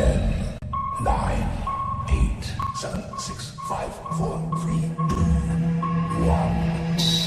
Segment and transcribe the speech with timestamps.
[0.00, 0.16] Ten,
[1.04, 1.44] nine,
[2.08, 2.42] eight,
[2.74, 5.20] seven, six, five, four, three, two,
[6.24, 6.56] one,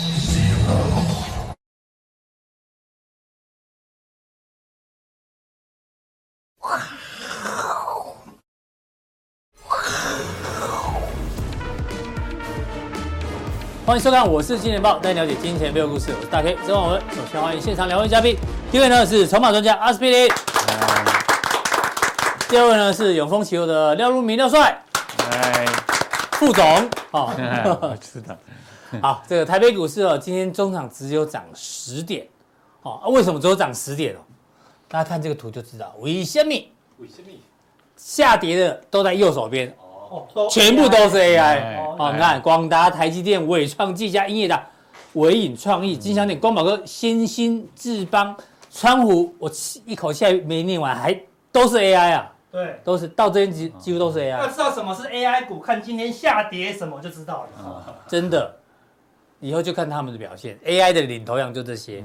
[0.09, 0.73] zero.
[13.85, 16.12] 欢迎收看，我是金钱爆，带你了解金钱背后故事。
[16.17, 16.99] 我是大 K 曾煒文。
[17.12, 18.35] 首先欢迎现场两位嘉宾，
[18.71, 20.27] 第一位呢是筹码专家阿司匹林，
[22.54, 24.80] 第二位呢是永丰期货的廖如明廖帅，
[25.32, 25.66] 哎，
[26.34, 26.64] 副总。
[27.10, 27.34] 哦，
[28.00, 28.38] 是的，
[29.02, 32.27] 好，这个台北股市哦，今天中场只有涨十点，
[32.84, 34.20] 哦，啊，为什么只有涨十点哦？
[34.88, 36.52] 大家看这个图就知道，为什么？
[37.00, 37.30] 为什么？
[37.98, 39.76] 下跌的都在右手边。
[40.12, 42.12] 哦全部都是 AI 哦！
[42.13, 44.63] 你看，广达、台积电、伟创、技嘉、英业达、
[45.13, 48.38] 伟影创意、金祥电、光宝哥、新兴、智邦、
[48.70, 49.52] 川湖，我
[49.88, 51.20] 一口气还没念完，还
[51.52, 52.30] 都是 AI 啊！
[52.53, 54.38] 对，都是到这边几几乎都是 AI。
[54.38, 57.95] 要知道什么是 AI 股，看今天下跌什么就知道了。
[58.07, 58.55] 真的，
[59.40, 60.55] 以后就看他们的表现。
[60.63, 62.04] AI 的领头羊就这些，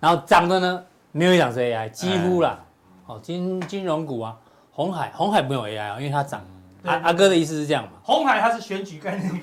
[0.00, 2.58] 然后涨的呢，没有一档是 AI，几乎啦。
[3.06, 4.36] 哦，金金融股啊，
[4.72, 6.44] 红海，红海没有 AI 啊，因为它涨。
[6.82, 7.90] 阿阿哥的意思是这样嘛？
[8.02, 9.40] 红海它是选举概念。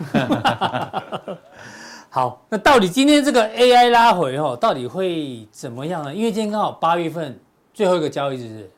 [2.09, 6.13] 好，那到底今天这个 AI 拉回哦，到底会怎么样呢？
[6.13, 7.39] 因为今天刚好八月份
[7.73, 8.71] 最后一个交易日是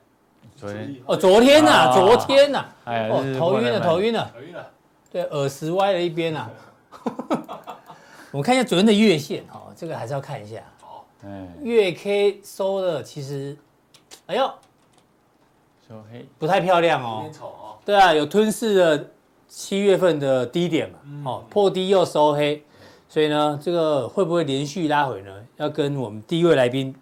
[0.63, 4.67] 昨天哦，昨天呐，昨天呐，哎，哦，头晕了，头晕了，头晕了，
[5.11, 6.49] 对，耳石歪了一边啊。
[8.31, 10.63] 我们看一下昨天的月线哦，这个还是要看一下。
[10.81, 13.57] 好，嗯，月 K 收的其实，
[14.27, 14.49] 哎呦，
[15.87, 17.25] 收黑，不太漂亮哦。
[17.83, 19.05] 对啊，有吞噬了
[19.49, 22.63] 七月份的低点嘛，哦，破低又收黑，
[23.09, 25.31] 所以呢，这个会不会连续拉回呢？
[25.57, 26.95] 要跟我们第一位来宾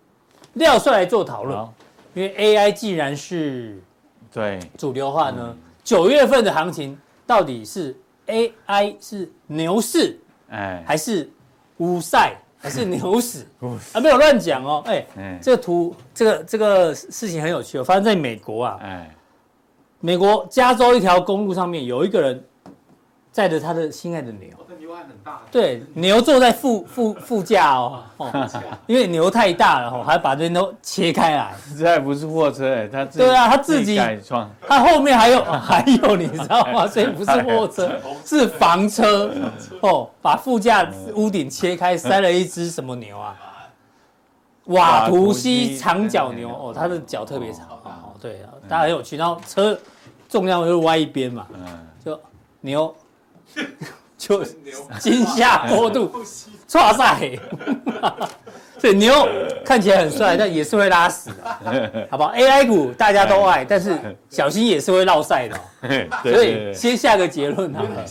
[0.54, 1.58] 廖帅来做讨论，
[2.14, 3.82] 因为 AI 既然是
[4.32, 4.60] 对。
[4.78, 7.96] 主流化呢，九月份的行情到底是
[8.28, 11.30] AI 是牛市，哎，还是
[11.78, 13.46] 乌赛，还是牛市？
[13.94, 19.16] 啊，没有乱讲哦，哎，这个图，这个这个事情很有趣哦，发生在美国啊，哎。
[20.04, 22.44] 美国加州一条公路上面有一个人
[23.32, 24.50] 载着他的心爱的牛，
[25.08, 25.42] 很大。
[25.52, 28.50] 对，牛坐在副副副驾哦， 哦，
[28.88, 31.54] 因为牛太大了哦，还把这些都切开来。
[31.78, 36.88] 这还不是货车哎，他对啊，他自己改装，他后面还有 还有，你知道吗？
[36.88, 37.92] 所以不是货车，
[38.26, 39.32] 是房车
[39.82, 43.36] 哦，把副驾屋顶切开，塞了一只什么牛啊？
[44.66, 49.78] 瓦图西长角牛哦，它的脚特别长哦，对啊，大家很有趣，然后车。
[50.30, 51.46] 重量就歪一边嘛，
[52.06, 52.18] 就
[52.62, 52.96] 牛，
[54.22, 54.44] 就
[55.00, 56.12] 惊吓过度，
[56.70, 57.32] 剉赛，
[58.78, 59.28] 所以牛
[59.66, 61.32] 看起来很帅，但也是会拉屎
[61.66, 63.98] 的， 好不好？AI 股大家都爱，但是
[64.30, 65.60] 小心也是会落赛的，
[66.22, 68.06] 所以先下个结论好了，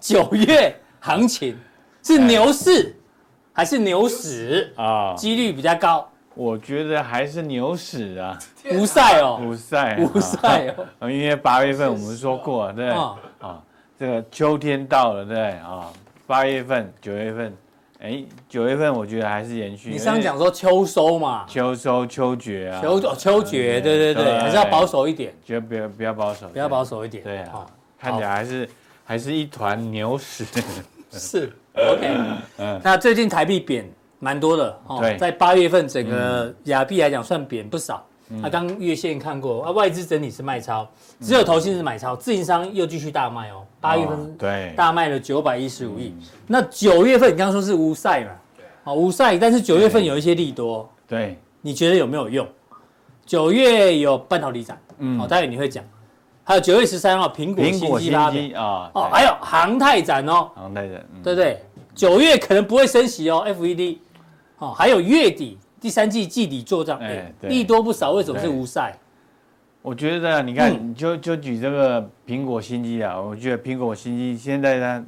[0.00, 1.56] 九月行情
[2.02, 2.96] 是牛市
[3.52, 4.72] 还是牛屎？
[4.76, 5.14] 啊？
[5.16, 6.10] 几率比较高。
[6.34, 13.16] 我觉得还是牛屎啊，不赛哦，不赛，乌赛哦，因为八月份我们说过，对，啊，
[13.98, 15.90] 这个秋天到了，对，啊，
[16.26, 17.56] 八月份、九月份，
[18.00, 19.90] 哎，九月份我觉得还是延续。
[19.90, 27.66] 你上次讲说秋收嘛，秋收秋决啊，秋秋决，对对对，还是要保守一点，觉得比较比较保守，比较保守一点，对啊，
[27.98, 28.68] 看起来还是
[29.04, 30.44] 还是一团牛屎，
[31.10, 32.16] 是，OK，
[32.58, 33.88] 嗯，那最近台币贬。
[34.18, 38.02] 蛮多的哦，在八月份整个亚币来讲算贬不少。
[38.28, 40.88] 那刚月线看过啊，外资整体是卖超，
[41.20, 43.64] 只有投信是买超，自营商又继续大卖哦。
[43.80, 46.14] 八月份对大卖了九百一十五亿。
[46.46, 48.30] 那九月份你刚刚说是无赛嘛？
[48.82, 50.88] 好，无赛，但是九月份有一些利多。
[51.06, 52.46] 对，你觉得有没有用？
[53.24, 55.84] 九月有半导体展，嗯，好，待会你会讲。
[56.44, 61.60] 还有九月十三号苹果新机拉啊，哦，还有航太展哦，航太展，对不对？
[61.94, 63.98] 九月可能不会升息哦，FED。
[64.58, 68.96] 哦，还有月底第三季季底做账，哎，利多不少，为什么是无赛？
[69.82, 75.06] 我觉得你看，你就就举这个苹果新机啊，我觉得苹果新机现在呢，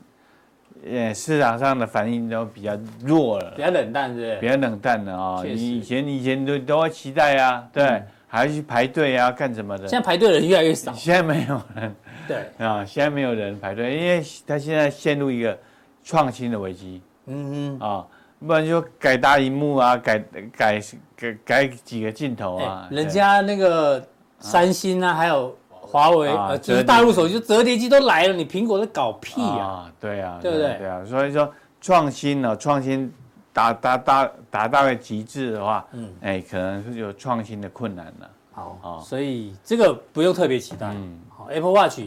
[0.89, 4.37] 呃，市场上的反应都比较弱了，比较冷淡，是不是？
[4.37, 9.89] 比较冷淡的啊，你以前以前都都会期待啊，对，还要去排队啊，干什么的？
[9.89, 11.97] 现在排队的人越来越少，现在没有人，
[12.29, 15.59] 对啊，现在没有人排队，因为他现在陷入一个
[16.05, 18.07] 创新的危机，嗯嗯啊。
[18.47, 20.19] 不然就改大荧幕啊，改
[20.57, 20.81] 改
[21.17, 22.89] 改改几个镜头啊。
[22.91, 24.05] 人家那个
[24.39, 29.91] 三星啊，还有华为，啊，就是大陆手机，折叠机都来了，你苹果在搞屁啊？
[29.99, 30.79] 对啊，对不对？
[30.79, 33.13] 对啊，所以说创新呢，创新
[33.53, 38.31] 达达达达到个极致的话，嗯，哎，可能是有创新的困难了。
[38.53, 40.89] 好，所以这个不用特别期待。
[40.89, 42.01] 嗯，好，Apple Watch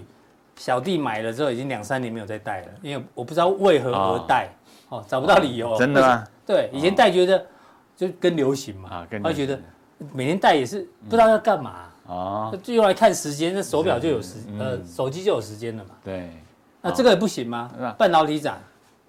[0.62, 4.48] 小弟买了之后已经两三年没有再戴了，因为我不知道为何而戴，
[4.90, 5.76] 哦，找不到理由。
[5.76, 6.24] 真的吗？
[6.46, 7.44] 对，以前戴觉得
[7.98, 9.60] 就跟流行嘛，他觉得
[10.14, 15.96] 每天戴也是不知道要干嘛，哦，就用来看时间，那手表就有时，呃，手机就有时间了嘛。
[16.04, 16.30] 对，
[16.80, 17.72] 那这个也不行吗？
[17.98, 18.62] 半导体展，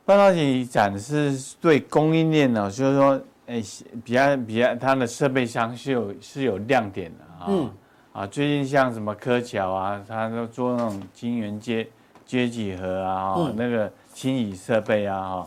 [0.06, 3.20] 半导体展是对供应链呢，就是说。
[3.44, 3.60] 哎，
[4.04, 7.46] 比较比较，它的设备商是有是有亮点的啊。
[7.48, 7.70] 嗯。
[8.12, 11.88] 啊，最近像什么柯桥啊，他都做那种晶圆接
[12.26, 15.46] 接几何啊，嗯、那个清洗设备啊，哈。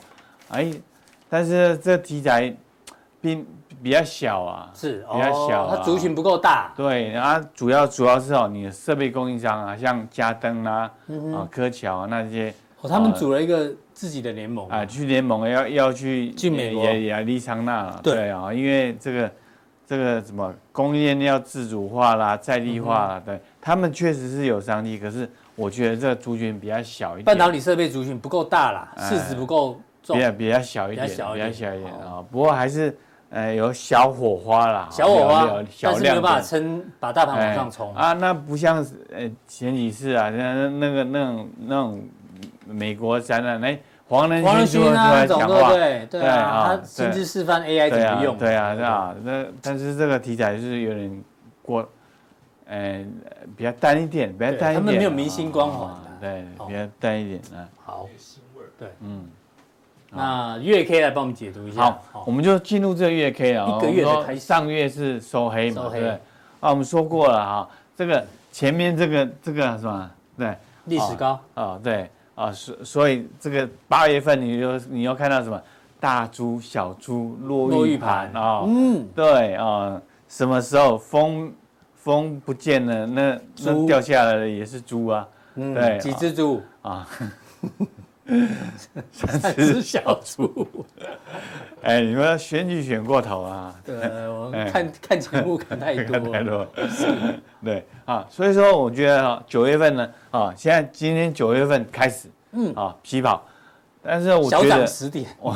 [0.49, 0.71] 哎，
[1.29, 2.55] 但是这题材
[3.21, 3.45] 并
[3.83, 4.71] 比较小啊。
[4.73, 5.05] 是。
[5.11, 5.77] 比较小、啊哦。
[5.77, 6.73] 它族群不够大。
[6.75, 10.91] 对，然后主要主要是哦，你的设备供应商啊，像嘉登啊，
[11.33, 12.53] 啊，科桥啊那些。
[12.81, 13.71] 哦，他们组了一个。
[13.95, 19.31] 自己的联盟啊，去联盟要要去去美国也也利桑那对啊，因为这个
[19.85, 32.23] 这个什么供应链要自主化啦、在地化啦，对他们确实是有商机，可是我觉得这个族群比较小一点，半导体设备族群不够大啦，市值不够重，比较比较小一点，比较小一点啊。
[32.31, 32.97] 不过还是
[33.29, 38.13] 呃有小火花啦，小火花，但是没有办法撑把大盘往上冲啊。
[38.13, 42.01] 那不像呃前几次啊，那那个那种那种。
[42.67, 51.23] 美国展览，哎，黄仁勋出来讲话，对对啊，他甚至示范 AI 怎么用，对啊，是啊，那但是这个题材就是有点
[51.63, 51.89] 过，
[52.67, 53.03] 呃，
[53.57, 55.91] 比较淡一点，比较淡一点，他们没有明星光环，
[56.21, 57.67] 对，比较淡一点啊。
[57.83, 58.07] 好，
[58.77, 59.27] 对，嗯，
[60.11, 61.81] 那月 K 来帮我们解读一下。
[62.11, 66.09] 好，我们就进入这个月 K 啊，一个月的开始，上月是收黑嘛，对，
[66.59, 67.67] 啊，我们说过了哈，
[67.97, 70.11] 这个前面这个这个是吧？
[70.37, 71.39] 对，历史高。
[71.55, 72.07] 啊，对。
[72.35, 75.61] 啊，所所以这个八月份你就你要看到什么？
[75.97, 81.51] 大猪小猪落玉盘啊，嗯，对啊，什么时候风
[81.95, 86.61] 风不见了，那那掉下来的也是猪啊，嗯对，几只猪？
[86.83, 87.07] 啊，
[89.11, 90.67] 三只小猪，
[91.83, 93.75] 哎，你们选举选过头啊？
[93.85, 93.95] 对，
[94.27, 96.19] 我看看节目看太多。
[96.33, 96.67] 太多，
[97.63, 100.09] 对啊，所以说我觉得啊，九月份呢。
[100.31, 103.45] 啊，现在今天九月份开始，嗯，啊，起跑，
[104.01, 105.55] 但是我觉得十点，我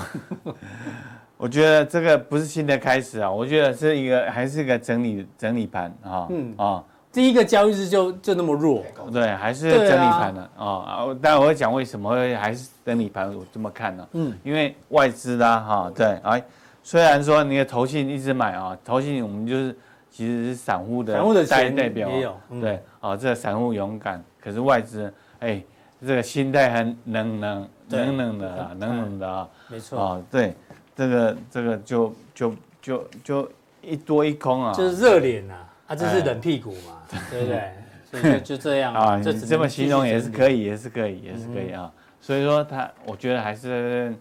[1.37, 6.53] 我觉得这个不是新的开始啊，我觉得是一个还是一个整理整理盘啊，嗯。
[6.55, 14.07] 啊，第一个交易日就就那么弱，对，还是整理盘的啊啊，当然我会讲为什么会还是整理盘，我这么看呢？
[14.13, 16.43] 嗯，因为外资啦，哈，对，哎，
[16.83, 19.75] 虽然说你的投信一直买啊，投信我们就是
[20.11, 24.23] 其实是散户的，散户的代代表也有，对，啊，这个散户勇敢。
[24.39, 25.61] 可是外资，哎，
[26.05, 29.99] 这个心态很冷冷冷冷的啊，冷冷的啊，没错。
[29.99, 30.55] 啊，对，
[30.95, 33.51] 这个这个就就就就
[33.81, 35.55] 一多一空啊，就是热脸呐，
[35.89, 37.71] 啊，这是冷屁股嘛， 对不对？
[38.09, 41.91] 所以就就这样啊，这这么形容也是可以，也是可以，也是可以啊。
[42.21, 44.15] 所以说他，我觉得还是，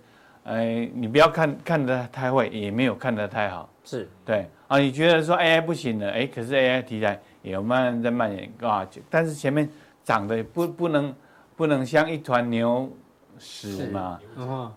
[0.45, 4.79] 哎，你不要看看得太坏，也没有看得太好，是对啊。
[4.79, 9.69] 你觉得说 AI 不行了，哎，可是 AI 题材也有慢慢在蔓延啊，但是前面。
[10.05, 11.15] 长得不不能
[11.55, 12.91] 不能像一团牛
[13.39, 14.19] 屎嘛，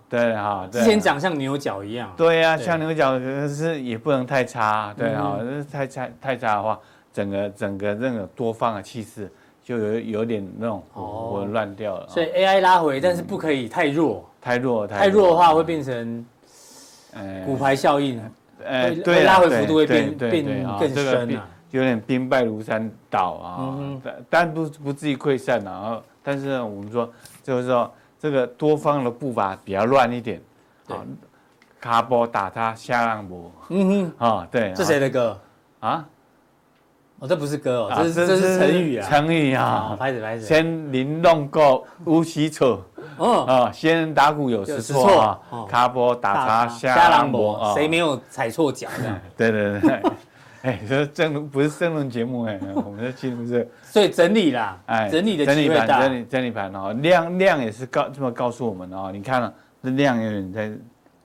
[0.09, 5.39] 对哈，之前长像牛角一样，对呀，像牛角，可是也不能太差，对哈，
[5.71, 6.79] 太差太差的话，
[7.13, 9.31] 整个整个那个多方的气势
[9.63, 12.07] 就有有点那种混乱掉了。
[12.07, 15.29] 所以 AI 拉回，但是不可以太弱，太弱太弱。
[15.29, 16.25] 的话会变成，
[17.45, 18.21] 骨牌效应，
[18.63, 20.45] 呃，对，拉回幅度会变变
[20.79, 21.47] 更深啊。
[21.71, 26.01] 有点兵败如山倒啊，但但不不至于溃散啊。
[26.21, 27.09] 但是呢，我们说
[27.41, 27.89] 就是说
[28.21, 30.39] 这个多方的步伐比较乱一点，
[30.87, 31.01] 啊，
[31.79, 35.39] 卡波打他下浪波，嗯哼，啊，对，这谁的歌？
[35.79, 36.05] 啊？
[37.17, 42.83] 哦，这不是歌哦，这是这是成语啊，成语啊，拍子拍子，先麟弄过无虚错，
[43.17, 49.21] 哦，啊，仙人打鼓有时错啊，卡波打他下浪波，谁没有踩错脚的？
[49.35, 50.01] 对对对。
[50.63, 59.51] 哎，这正论不是正论节目哎， 我们的节目是，所以整理啦，哎，整理的整理盘，整理整理盘哦，量量也是告这么告诉我们哦，你看了
[59.83, 60.71] 这量有点在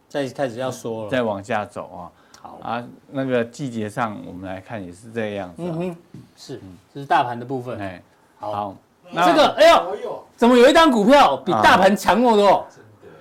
[0.09, 2.01] 在开始要说了，再往下走啊，
[2.41, 2.59] 好。
[2.63, 5.97] 啊，那个季节上我们来看也是这个样子，嗯哼，
[6.35, 6.61] 是，
[6.95, 8.03] 这是大盘的部分，哎，
[8.39, 8.75] 好，
[9.11, 12.67] 那这个哎呦，怎么有一张股票比大盘强那么多？
[12.75, 13.17] 真的，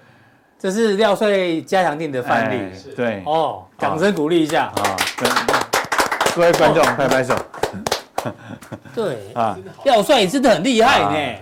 [0.58, 4.68] 这是廖帅加强店的范例，对，哦，掌声鼓励一下。
[4.68, 5.65] 啊。
[6.36, 7.34] 各位观众，拍拍手。
[8.94, 11.40] 对啊，廖帅真的很厉害呢。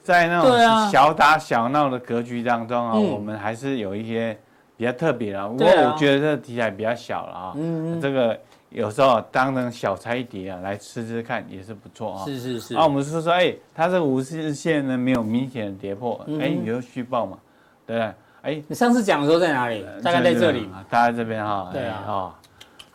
[0.00, 4.38] 在那种小打小闹的格局当中啊，我们还是有一些
[4.76, 5.48] 比较特别的。
[5.48, 7.52] 不过我觉得这个题材比较小了啊。
[7.56, 8.38] 嗯，这个
[8.70, 12.24] 有时候当成小菜一碟啊来吃吃看也是不错啊。
[12.24, 12.76] 是是是。
[12.76, 17.36] 啊，我们说说，哎，它这个五日线呢没有明显的跌破，哎，你就续报嘛，
[17.84, 18.14] 对不对？
[18.42, 19.84] 哎，你上次讲的时候在哪里？
[20.00, 21.70] 大概在这里嘛，大概这边哈。
[21.72, 22.04] 对啊。
[22.06, 22.32] 哦，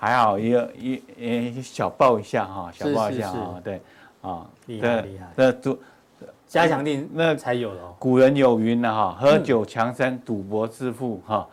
[0.04, 3.82] 还好一个一诶小爆一下哈，小爆一下啊，对
[4.22, 4.46] 啊。
[4.66, 5.32] 厉害厉害。
[5.34, 5.80] 那赌
[6.46, 7.96] 加强定那才有了。
[8.00, 11.48] 古人有云的哈，喝酒强身，赌博致富哈。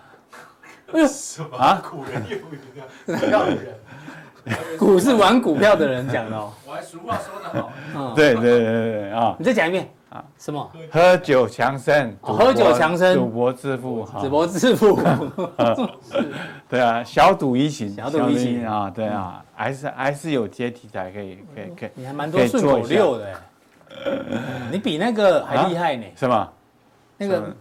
[1.08, 1.80] 什么，啊！
[1.88, 3.46] 古人有云啊，
[4.76, 6.52] 股 是玩股票的人讲的哦。
[6.66, 7.48] 我还俗话说得
[7.92, 8.14] 好。
[8.16, 9.36] 对对对对啊！
[9.38, 10.24] 你再讲一遍啊？
[10.38, 10.70] 什么？
[10.90, 15.00] 喝酒强身，喝酒强身，赌博致富，赌博致富。
[16.68, 21.90] 对啊，小赌怡情，小赌怡情啊，对啊，还是还是有些题材可以可以可以。
[21.94, 23.40] 你还蛮多顺口溜的，
[24.70, 26.04] 你比那个还厉害呢。
[26.14, 26.48] 是吗？
[27.16, 27.56] 那个。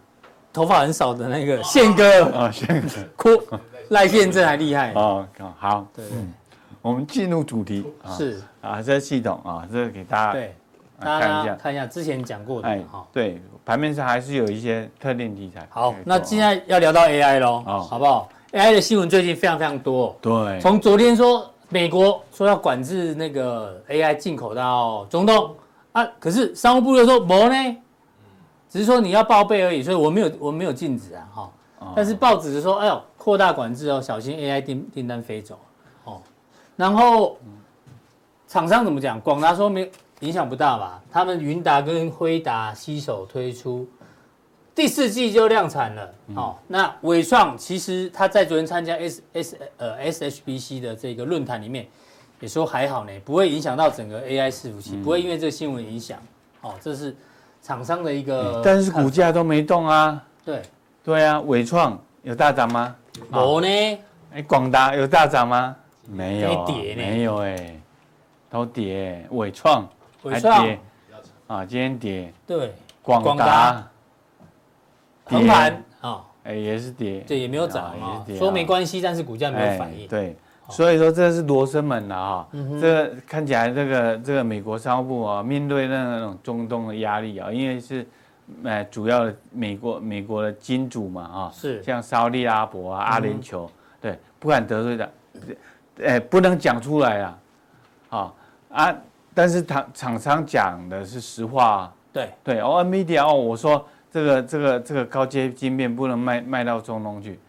[0.51, 3.29] 头发很少的那个宪哥啊，宪哥，哭
[3.89, 5.24] 赖宪正还厉害哦。
[5.60, 6.03] 好，对，
[6.82, 7.86] 我们进入主题
[8.18, 10.56] 是啊，这系统啊，这个给大家对
[11.00, 13.06] 大家看一下之前讲过的哈。
[13.12, 15.68] 对，盘面上还是有一些特定题材。
[15.70, 20.15] 好，那现在要聊到 AI 喽，好不好？AI 的新闻最近非常非常多。
[20.22, 25.56] 对，从昨天说美国说要管制那个 AI 进口到中东
[25.91, 27.77] 啊，可是商务部又说没呢。
[28.70, 31.51] 只是说你要报备而已，所以我没有我没有禁止啊，哈。
[31.96, 35.58] 但是报纸是说，哎呦，扩大管制哦，小心 AI 订订单飞走，
[36.03, 36.22] 哦。
[36.75, 37.38] 然后
[38.48, 39.20] 厂商怎么讲？
[39.22, 41.01] 广达说没影响不大吧？
[41.11, 43.88] 他们云达跟辉达携手推出，
[44.75, 46.55] 第四季就量产了，哦。
[46.67, 51.88] 那伟创其实他在昨天参加 S S 呃 SHBC 的这个论坛里面
[52.39, 56.19] 也说还好呢，不会影响到整个 AI 伺服器，不会因为这个新闻影响，
[56.61, 57.15] 哦，这是。
[57.61, 60.23] 厂商的一个，但是股价都没动啊。
[60.45, 60.61] 对，
[61.03, 62.95] 对啊，伟创有大涨吗？
[63.33, 63.67] 有呢。
[64.31, 65.75] 哎，广达有大涨吗？
[66.07, 67.01] 没有，跌呢。
[67.01, 67.81] 没有哎，
[68.49, 69.27] 都跌。
[69.31, 69.85] 伟创
[70.23, 70.79] 还跌
[71.47, 72.33] 啊，今天跌。
[72.47, 73.88] 对，广达
[75.25, 78.25] 横盘啊，哎也是跌，对，也没有涨啊。
[78.38, 80.07] 说没关系，但是股价没有反应。
[80.07, 80.35] 对。
[80.71, 82.47] 所以说这是罗生门了哈，
[82.79, 88.07] 这个看起来这个这个美国商务部啊，面对那种中东的压力啊，因为是，
[88.63, 93.67] 呃，主要的美国美国的金主嘛啊，是像沙利阿伯啊、阿联酋，
[93.99, 95.11] 对，不敢得罪的，
[96.03, 97.38] 哎，不能讲出来啊，
[98.09, 98.33] 啊
[98.69, 98.95] 啊，
[99.39, 103.86] 但是厂厂商讲的是实话啊，对对，哦，NVIDIA 哦，我说。
[104.12, 107.39] 这个这个这个高阶晶片不能卖卖到中东去，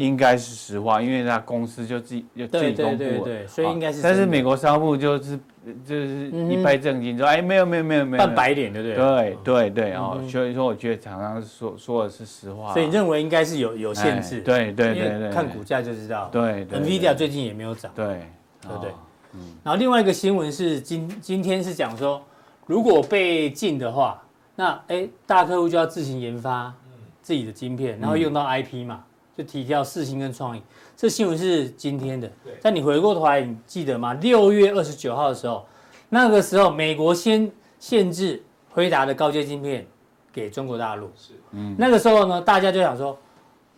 [0.00, 4.02] 应该是实话，因为他公司就自己就自己公布了，对，所以应该是。
[4.02, 5.38] 但是美国商务部就是
[5.86, 8.96] 就是一拍正经说，哎，没有没有没有没有，扮白脸对不对？
[8.96, 12.72] 对对对哦，所以说我觉得厂商说说的是实话。
[12.72, 14.40] 所以你认为应该是有有限制？
[14.40, 16.28] 对对对对，看股价就知道。
[16.32, 17.92] 对，NVIDIA 最近也没有涨。
[17.94, 18.26] 对，
[18.62, 18.90] 对不对？
[19.38, 19.54] 嗯。
[19.62, 22.22] 然后另外一个新闻是今今天是讲说，
[22.66, 24.22] 如果被禁的话，
[24.56, 26.74] 那哎大客户就要自行研发。
[27.20, 29.04] 自己的晶片，然后用到 IP 嘛，
[29.36, 30.62] 就提掉四星跟创意。
[30.96, 32.30] 这新闻是今天的。
[32.62, 34.14] 但你回过头来，你记得吗？
[34.14, 35.66] 六月二十九号的时候，
[36.08, 39.86] 那个时候美国先限制辉达的高阶晶片
[40.32, 41.10] 给中国大陆。
[41.14, 41.34] 是。
[41.50, 41.76] 嗯。
[41.78, 43.18] 那个时候呢，大家就想说，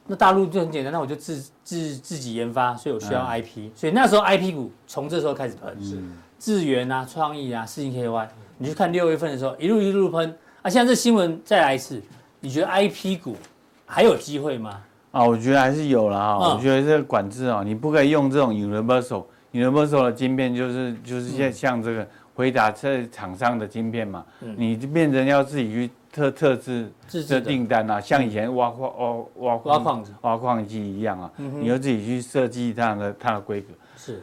[0.07, 3.71] 那大陆就很简单，那我就自自自己研发，所以我需要 IP。
[3.77, 5.81] 所以那时候 IP 股从这时候开始喷。
[5.81, 6.03] 是。
[6.37, 8.27] 智源啊，创意啊，世芯 KY，
[8.59, 10.37] 你去看六月份的时候，一路一路喷。
[10.63, 12.03] 啊，现在这新闻再来一次。
[12.41, 13.37] 你觉得 IP 股
[13.87, 14.83] 还有机会吗？
[15.13, 16.55] 啊，我觉得还是有了哈。
[16.55, 24.25] 我觉得这个管制啊，你不可以用这种 universal，universal 的晶片就是就是像像这个回答这厂商的晶片嘛，
[24.57, 26.91] 你就变成要自己去特特制
[27.29, 33.69] 的订单啊，像以前挖矿挖挖挖矿挖矿机一样啊，你要自己去设计它的它的规格。
[33.97, 34.23] 是，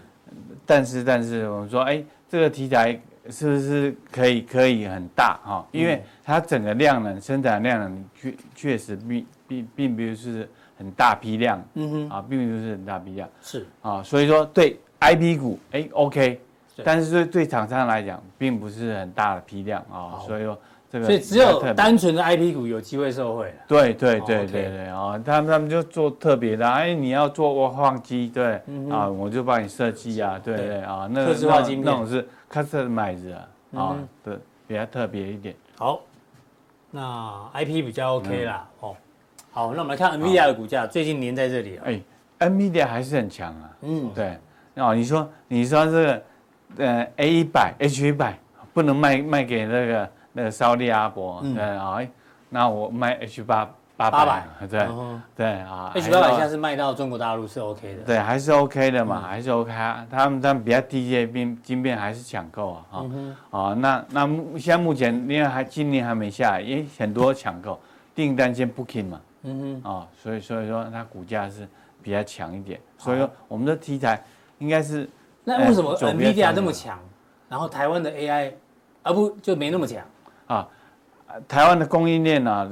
[0.65, 2.99] 但是但是我们说，哎，这个题材。
[3.29, 5.67] 是不是可以可以很大哈？
[5.73, 16.39] 因为它整个量能生产量能确确实并并并不是很大批量，嗯哼啊，并不是很大批量，是啊，所以说对 IP 股哎 OK，
[16.85, 20.57] 但是对对厂商来讲并不是很大的批量啊，所以说
[20.89, 23.53] 这个所以只有单纯的 IP 股有机会受惠。
[23.67, 35.53] 对对对对对啊，他们他们就做特别的，哎，你要做挖矿机，对啊，我就帮你设计啊，对对啊，那那那种是 customize 啊，啊，对，比较特别一点。
[35.77, 36.01] 好，
[36.91, 38.95] 那 IP 比较 OK 啦，哦，
[39.51, 41.79] 好，那我们来看 NVIDIA 的股价，最近粘在这里。
[41.83, 42.01] 哎
[42.47, 43.69] ，NVIDIA 还是很强啊。
[43.81, 44.37] 嗯，对。
[44.75, 46.23] 哦，你说，你说这个，
[46.77, 48.37] 呃，A 一百、H 一百
[48.73, 51.97] 不能卖卖给那个那个沙利阿伯，对啊，
[52.49, 53.67] 那我卖 H 八
[53.97, 54.87] 八百，对
[55.35, 60.05] 对啊，H 八百现在是卖到中国大陆是 OK 的，对，还是 OK 的嘛，还是 OK 啊。
[60.11, 63.01] 他们他们比较低阶晶晶片还是抢购啊，啊
[63.49, 64.27] 啊，那那
[64.59, 67.79] 现在目前因为还今年还没下来，因为很多抢购
[68.13, 71.67] 订单先 booking 嘛，嗯哼，啊，所以所以说它股价是
[72.03, 74.23] 比较强一点，所以说我们的题材
[74.59, 75.09] 应该是
[75.43, 76.99] 那为什么 NVIDIA 那么强，
[77.49, 78.51] 然后台湾的 AI
[79.01, 80.03] 而不就没那么强
[80.47, 80.67] 啊？
[81.45, 82.67] 台湾的供应链啊，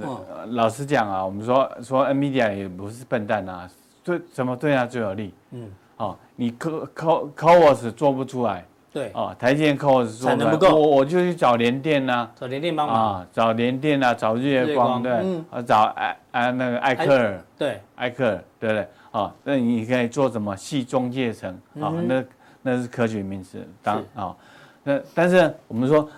[0.48, 3.70] 老实讲啊，我们说说 NVIDIA 也不是笨蛋啊，
[4.02, 5.34] 对什么对它最有利？
[5.52, 15.12] 嗯，哦，你 Co Co CoWoS 做不出来，对，哦，台积电 CoWoS 做不出来，我我就去找联电呐，找联电帮忙啊，找联电啊，找日月光，对，
[15.52, 18.88] 啊，找艾啊那个艾克尔，对，艾克尔，对不对？
[19.12, 21.52] 哦，那你可以做什么系中介层
[21.82, 21.92] 啊？
[22.08, 22.24] 那
[22.62, 24.34] 那是科学名词，当啊，
[24.82, 26.10] 那但是我们说。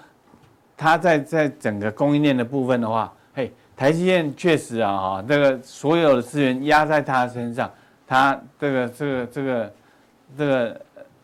[0.78, 7.70] 它在在整个供应链的部分的话，嘿，台积电确实啊，哈，这个所有的资源压在它身上，
[8.06, 9.74] 它这个这个这个
[10.38, 10.82] 这个，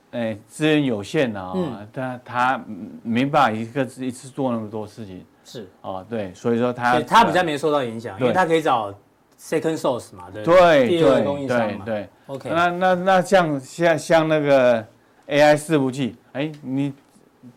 [0.09, 1.53] 哎，资源有限啊，
[1.91, 2.59] 但它
[3.03, 8.91] 没办法一个一次做那么多事情，是，哦，对，所以说它它比较没受到影响，因为它可以找
[9.39, 14.83] second source 嘛，对，对，第二供应商嘛，对，OK，那那那像像像那个
[15.27, 16.91] AI 伺服器，哎，你。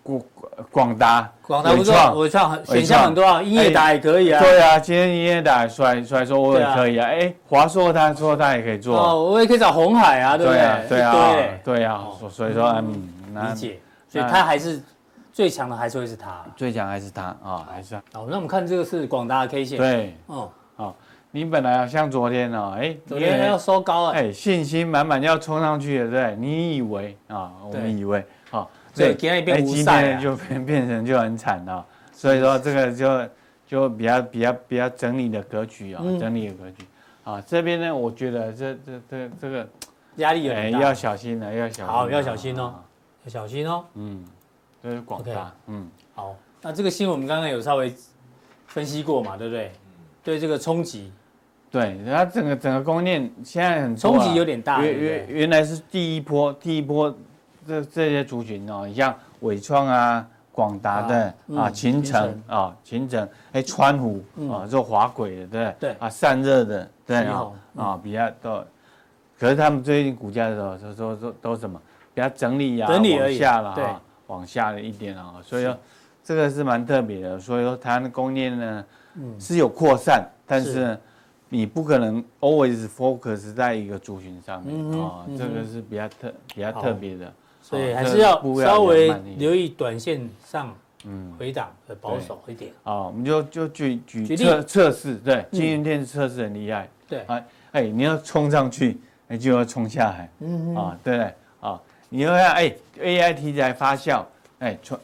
[0.02, 0.20] 广
[0.70, 4.40] 广达，广达不错，我唱选项很多啊，英业达也可以啊。
[4.40, 7.08] 对啊，今天英业达出来出来说我也可以啊。
[7.08, 8.98] 哎，华硕他说他也可以做。
[8.98, 10.88] 哦，我也可以找红海啊，对不对？
[10.88, 11.34] 对啊，
[11.64, 13.78] 对啊，所以说嗯，理解。
[14.08, 14.82] 所以他还是
[15.32, 16.42] 最强的，还是会是他。
[16.56, 17.94] 最强还是他啊，还是。
[18.12, 19.78] 好，那我们看这个是广达的 K 线。
[19.78, 20.96] 对，哦，好，
[21.32, 28.24] 你本来像昨天哦，哎，昨天要收高哎，信心满满要冲上去了，对，你以为啊，我们以为。
[28.96, 33.28] 对，今天变无赛，就变变成就很惨了，所以说这个就
[33.66, 36.84] 就比较比较比较整理的格局啊，整理的格局。
[37.24, 39.68] 啊，这边呢，我觉得这这这这个
[40.16, 42.74] 压力有点大，要小心了，要小心，好，要小心哦，
[43.24, 44.24] 要小心哦，嗯，
[44.82, 47.92] 这是广大，嗯，好，那这个新闻我们刚刚有稍微
[48.66, 49.72] 分析过嘛，对不对？
[50.24, 51.12] 对这个冲击，
[51.70, 57.14] 对，它整个整个供应链现在很冲击有点大，原原原来是第一波，第一波。
[57.66, 68.64] 这这些族群哦，像伟创啊、广达的啊、秦城啊、秦城，哎，川湖啊，做滑轨的，对对啊，散热的，对啊啊，比较多。
[69.38, 71.80] 可是他们最近股价的时候，都都都什么？
[72.14, 75.76] 比较整理啊，往下了哈，往下了一点啊，所以说
[76.24, 77.38] 这个是蛮特别的。
[77.38, 78.84] 所以说它的供应呢
[79.38, 80.98] 是有扩散，但是
[81.50, 87.30] 你不可能 always focus 在一个族群上面啊，这个是比较特比较特别的。
[87.68, 90.72] 所以还是要稍微留意短线上，
[91.04, 92.70] 嗯，回档的保守一点。
[92.84, 96.88] 啊，我们就就举举测测试，对，金云电测试很厉害。
[97.08, 100.30] 对，哎哎，你要冲上去，哎就要冲下来。
[100.38, 104.24] 嗯啊，对啊，你要要哎 AI 题材发酵，
[104.60, 104.96] 哎冲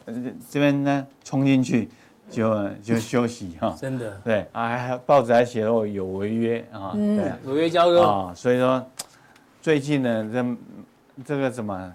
[0.49, 1.89] 这边呢冲进去
[2.29, 3.75] 就就休息哈。
[3.77, 4.17] 真的。
[4.23, 8.81] 对啊，还报纸还写了有违约啊，对，违约交割啊，所以说
[9.61, 11.93] 最近呢这这个什么？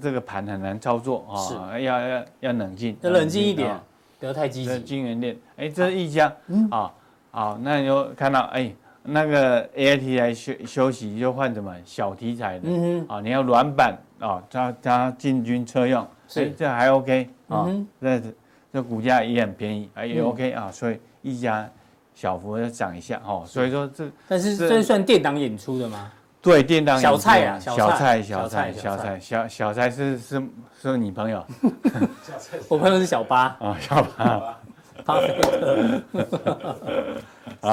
[0.00, 3.78] 这个盘很难操作啊，要要要冷静，要冷静一点，
[4.18, 4.80] 不要太积极。
[4.80, 6.32] 金源店，哎，这是一家，
[6.70, 6.92] 啊，
[7.30, 8.72] 好，那你就看到，哎，
[9.02, 17.68] 那个 A I T 来休休息，就换什么小题材的，嗯啊，你要软板啊，加加进军车用，所以这还 OK 啊，
[18.00, 18.20] 这
[18.72, 21.68] 这股价也很便宜，也 OK 啊，所以一家
[22.14, 26.10] 小幅的涨一下，哦，所以说这，但是这算电档演出的吗？
[26.46, 30.40] 对，电档小菜 啊，小菜，小菜，小菜，小小菜是是
[30.80, 31.44] 是你朋友，
[32.68, 34.54] 我朋友是小八啊，小八，
[35.04, 36.00] 巴菲特，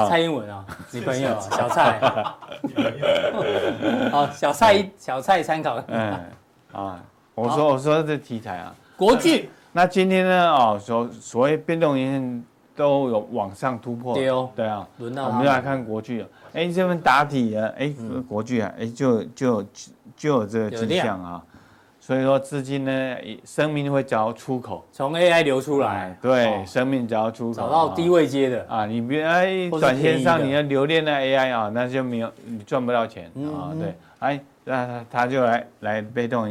[0.08, 2.00] 蔡英文啊，你朋友小菜，
[4.10, 6.18] 好，小蔡小蔡参考，嗯
[6.72, 7.00] 啊，
[7.36, 16.28] 我说我说这题材啊，国剧，那今天呢哦，所所谓变动元件都有往上突破，对哦，对啊，轮到我们就来看国剧了。
[16.54, 17.92] 哎，这份打底啊，哎，
[18.28, 19.64] 国巨啊，哎，就就
[20.16, 21.42] 就有这个迹象啊，
[21.98, 28.64] 所以说资金呢，生命会找到出口，从 AI 流出来，对，生命找到出口，找到低位接的。
[28.68, 36.46] 啊，你别哎，短线上你要留恋的 AI 啊，那就没有，你赚不到钱啊，对，哎，那他他就来来被动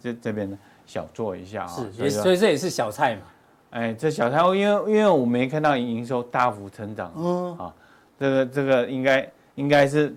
[0.00, 3.22] 这这边小做一下啊，是，所以这也是小菜嘛，
[3.70, 7.74] 哎，这小菜，因为因为我没看到营收大幅成长，嗯，啊，
[8.16, 9.28] 这个这个应该。
[9.60, 10.16] 应该是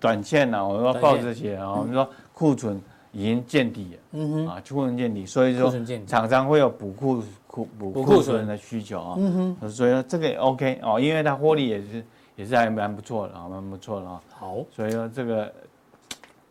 [0.00, 2.82] 短线了，我说报这些啊，我们说库存
[3.12, 5.72] 已经见底了，嗯哼，啊，库存见底，所以说
[6.04, 14.20] 厂商会有补库库补库存的需求啊，嗯哼，所以说这个也 OK 哦，因为它获利也是也是还蛮不错的啊，蛮不错的啊。
[14.36, 15.52] 好，所以说这个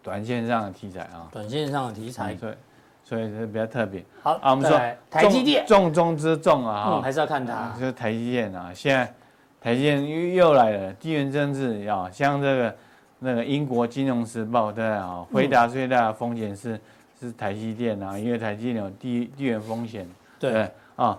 [0.01, 2.55] 短线上的题材啊，短线上的题材，对，
[3.03, 4.05] 所以是比较特别。
[4.21, 4.79] 好啊，我们说
[5.11, 5.65] 台积电。
[5.67, 8.71] 重中之重啊，还是要看它，就是台积电啊。
[8.73, 9.13] 现在
[9.61, 12.75] 台积电又又来了，地缘政治啊，像这个
[13.19, 16.79] 那个英国金融时报对啊，回答最大的风险是
[17.19, 20.07] 是台积电啊，因为台积电有地地缘风险。
[20.39, 21.17] 对啊。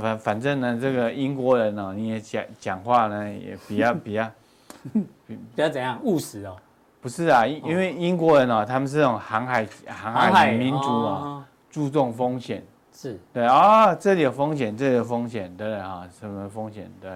[0.00, 4.30] 反反正呢，这个英国人呢，你也讲讲话呢，也比较比较
[5.26, 6.54] 比较怎样务实哦？
[7.00, 12.62] 不是啊，因因为英国人哦，他们是那种航海航海民族啊，注重风险。
[12.92, 17.10] 是对啊，这里有风险，这里有风险，对啊，什么风险对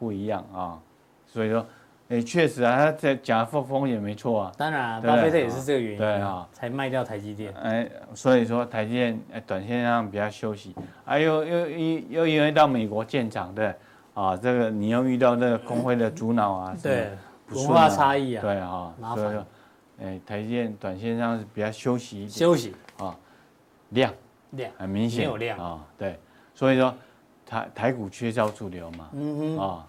[0.00, 0.80] 不一样啊？
[1.28, 1.64] 所以说。
[2.12, 4.52] 哎，确实啊，他在讲风风险没错啊。
[4.58, 7.54] 当然，巴菲特也是这个原因，对啊，才卖掉台积电。
[7.62, 13.76] 哎，所以说台积电哎，短线上比较休息，啊，又又又又因为到美国建厂的，
[14.12, 17.10] 啊，这个你又遇到那个工会的阻挠啊，对，
[17.50, 19.46] 文化差异啊，对啊，所以说，
[20.02, 22.74] 哎，台积电短线上是比较休息一点，休息。
[22.98, 23.16] 啊，
[23.90, 24.12] 量。
[24.50, 24.68] 量。
[24.76, 25.56] 很明显，没有量。
[25.56, 26.18] 啊，对，
[26.56, 26.92] 所以说
[27.50, 29.86] 台台股缺招主流嘛，嗯哼，啊，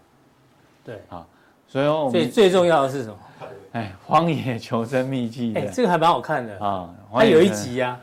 [0.83, 1.25] 对，啊。
[1.67, 3.15] 所以我们最最重要的是什么？
[3.71, 5.53] 哎，荒野求生秘籍。
[5.55, 6.89] 哎，这个还蛮好看的啊。
[7.13, 7.97] 它有一集啊，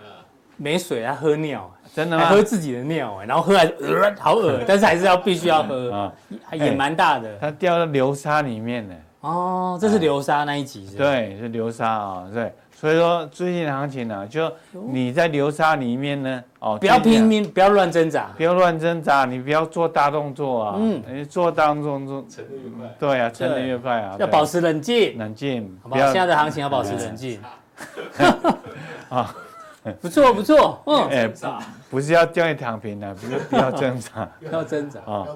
[0.57, 2.31] 没水，他喝尿，真的吗？
[2.31, 3.71] 喝自己的尿哎，然后喝来
[4.19, 6.13] 好恶， 但是还是要必须要喝啊，
[6.53, 7.37] 也蛮大的。
[7.39, 8.95] 他掉到流沙里面呢。
[9.21, 10.97] 哦，这是流沙那一集是？
[10.97, 12.55] 对，是流沙啊，对。
[12.81, 26.01] 所以说最近的行情呢，就你在流沙里面呢，哦，不要拼命，不要乱挣扎，不要乱挣扎，你不要做大动作啊，嗯，你做大动作，沉得越快，对啊，沉得越快啊，要保持冷静，冷静，好不好？
[26.05, 27.41] 现在的行情要保持冷静，
[29.11, 29.35] 啊，
[30.01, 31.29] 不错不错，嗯，哎，
[31.91, 35.01] 不是要叫你躺平的，不是不要挣扎，不要挣扎。
[35.13, 35.27] 啊，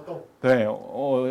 [0.41, 1.27] 对我。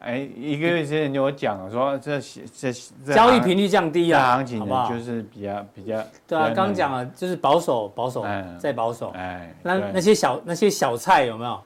[0.00, 2.18] 哎，一个月之前就我讲了，说这
[2.58, 2.72] 这
[3.12, 6.02] 交易频率降低啊，行情呢就是比较比较。
[6.26, 8.24] 对啊，刚讲了就是保守保守
[8.58, 9.10] 再保守。
[9.10, 11.60] 哎，那那些小那些小菜有没有？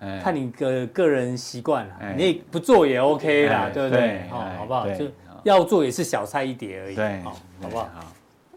[0.00, 4.28] 哎，看你个个人习惯了，你也不做也 OK 啦，对不对？
[4.28, 4.86] 好，好不好？
[4.90, 5.06] 就
[5.44, 6.94] 要做也是小菜一碟而已。
[6.94, 7.30] 对，好，
[7.62, 7.88] 好不好？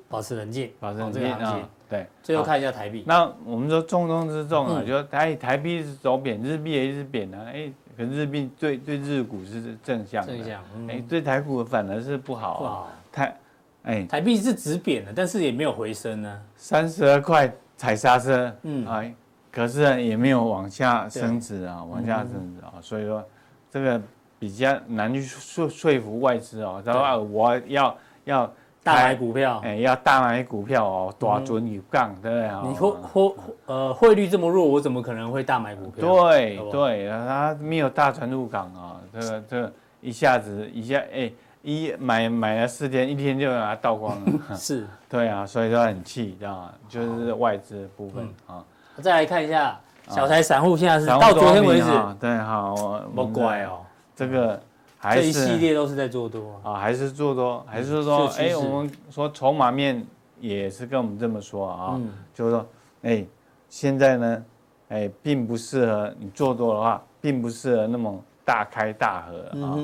[0.10, 1.58] 保持冷静，保持冷静啊。
[1.90, 3.06] 对，最后看一下台币。
[3.08, 7.46] 那我们说重中之重啊，就台台币是走贬，日币也一直贬啊。
[7.48, 7.72] 哎。
[8.02, 12.92] 可日币对对日股是正向的，正向，哎，对台股反而是不好，不好。
[13.12, 13.38] 台，
[13.84, 16.42] 哎，台币是止贬的，但是也没有回升呢。
[16.56, 19.14] 三十二块踩刹车，嗯，哎，
[19.52, 23.24] 可是也没有往下升值啊，往下升值啊，所以说
[23.70, 24.02] 这个
[24.40, 28.54] 比较难去说说服外资哦，他说我要要。
[28.84, 32.62] 大买股票，哎，要大买股票哦，大准有杠，对不对啊？
[32.66, 33.36] 你汇汇
[33.68, 36.02] 呃汇率这么弱，我怎么可能会大买股票？
[36.02, 44.42] 对对，它没有大船入港啊，这个这个一下子一下哎一买买了四天，一天就把它倒光了。
[44.58, 46.72] 是，对啊，所以说很气，知道吗？
[46.90, 48.64] 就是外资的部分啊。
[49.00, 51.86] 再来看一下小台散户，现在是到昨天为止，
[52.20, 53.82] 对，好，不乖哦，
[54.16, 54.60] 这个。
[55.02, 60.06] 这一系列都是在做多啊，还是做多，还是说，哎，我们说筹码面
[60.40, 62.00] 也是跟我们这么说啊，
[62.36, 62.68] 就是说，
[63.02, 63.26] 哎，
[63.68, 64.46] 现在呢，
[64.90, 69.80] 哎，并不适合你做多的话，并不适合那么大开大合啊，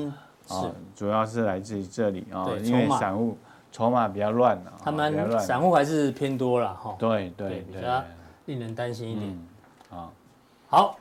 [0.46, 3.36] 是，主要是来自于这里啊，因为散户
[3.72, 8.04] 筹码比较乱啊，他们散户还是偏多了哈，对对对，比较
[8.46, 9.48] 令人担心一点。
[9.90, 10.10] 啊，
[10.68, 10.96] 好。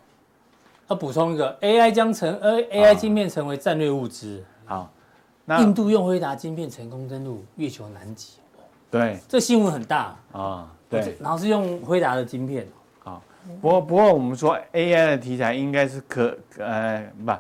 [0.87, 4.43] 要补充一个，AI 将成呃 AI 晶片成为战略物资。
[4.65, 4.89] 好，
[5.43, 8.37] 那印度用辉达晶片成功登陆月球南极。
[8.89, 10.71] 对，这新闻很大啊。
[10.89, 12.65] 对，然后是用辉达的晶片。
[12.99, 13.21] 好，
[13.61, 17.33] 不过不过我们说 AI 的题材应该是可呃不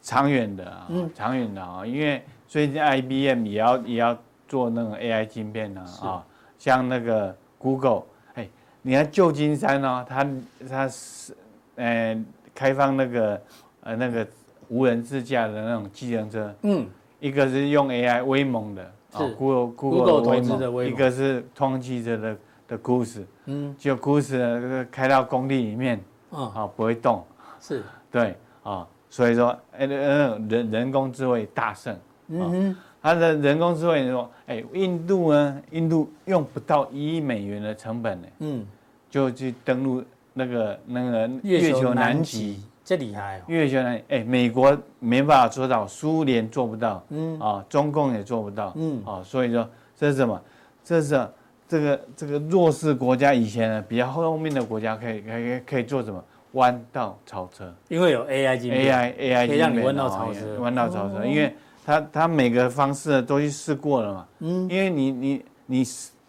[0.00, 6.24] 长远的啊，长远的啊，因为最近 IBM 也要也要做那个 AI 晶片呢啊，
[6.56, 8.48] 像那个 Google，哎，
[8.82, 10.24] 你看旧金山呢，它
[10.70, 11.36] 它是
[11.74, 12.24] 呃。
[12.56, 13.42] 开放那个
[13.82, 14.26] 呃那个
[14.68, 16.86] 无人自驾的那种计程车，嗯，
[17.20, 27.22] 一个是用 AI 威猛的，啊 Google Google 投资的威猛，一个是通用汽车的的 Cruise，嗯，就 Cruise 开到工地里面，啊，不会动，
[27.60, 31.96] 是，对，啊，所以说，哎，人人工智慧大胜，
[32.28, 38.66] 嗯哼，它的人工智慧你说，哎，印度呢，印度用不到一亿美元的成本呢，嗯，
[39.10, 40.02] 就去登陆。
[40.38, 43.42] 那个那个月球南极，这厉害哦！
[43.46, 47.40] 月球南极，哎，美国没办法做到，苏联做不到，嗯。
[47.40, 49.02] 啊，中共也做不到，嗯。
[49.06, 50.38] 啊，所以说这是什么？
[50.84, 51.28] 这是
[51.66, 56.22] 这个这个弱势国家以前呢比较后面的国家可以可以可以做什么？
[56.52, 65.84] 弯道超车，因为有 AI 晶片，AI AI 可以让你弯道超车，弯道超车，因为它它每个方式都去试过了嘛，嗯，因为你你你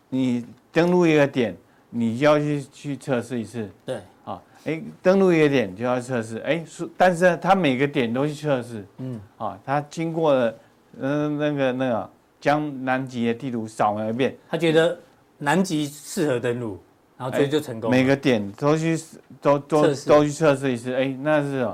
[0.09, 1.55] 你登录一个点，
[1.89, 10.55] 你就要去去测试一次，对，啊，哎，登录一个点就要测试，哎，是，但是它每个点都去测试，嗯，啊，它经过了，
[10.99, 14.97] 嗯，那个那个将南极的地图扫描一遍，他觉得
[15.37, 16.79] 南极适合登陆。
[17.17, 18.95] 然后这就成功，每个点都去
[19.41, 21.67] 都都都去测试一次，哎，那是？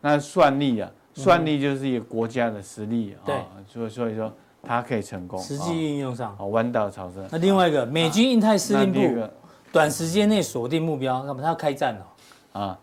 [0.00, 7.24] 那算力啊，算力就是一个国家的实力啊，所以所以说它可以成功，实际应用上，哦，弯道超车。
[7.30, 8.98] 那另外一个，美军印太司令部
[9.72, 12.06] 短时间内锁定目标，那么他要开战了。
[12.52, 12.78] 啊，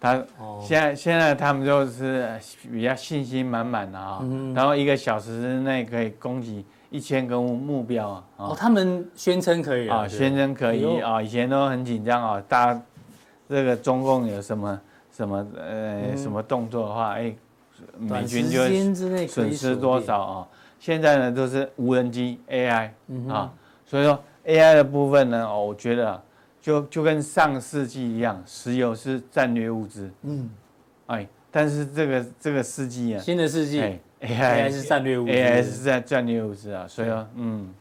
[0.00, 0.14] 他
[0.62, 2.38] 现在现在他们就是
[2.70, 4.22] 比较信心满满的啊，
[4.54, 6.64] 然后一个小时之内可以攻击。
[6.92, 8.24] 一千个目标啊！
[8.36, 12.82] 哦，他们宣称可以啊，宣称可以啊，以前都很紧张啊，大家
[13.48, 14.80] 这个中共有什么
[15.12, 17.32] 什么呃什么动作的话，哎，
[17.96, 18.60] 美军就
[19.08, 20.48] 会损失多少啊？
[20.80, 22.90] 现在呢都是无人机 AI
[23.28, 23.52] 啊，
[23.86, 26.20] 所以说 AI 的部分呢，哦，我觉得
[26.60, 30.50] 就就跟上世纪一样，石油是战略物资，嗯，
[31.06, 33.98] 哎，但是这个这个世纪啊，新的世纪。
[34.20, 37.72] AI 是战略物资，AI 是在战略物资啊，所以啊，嗯，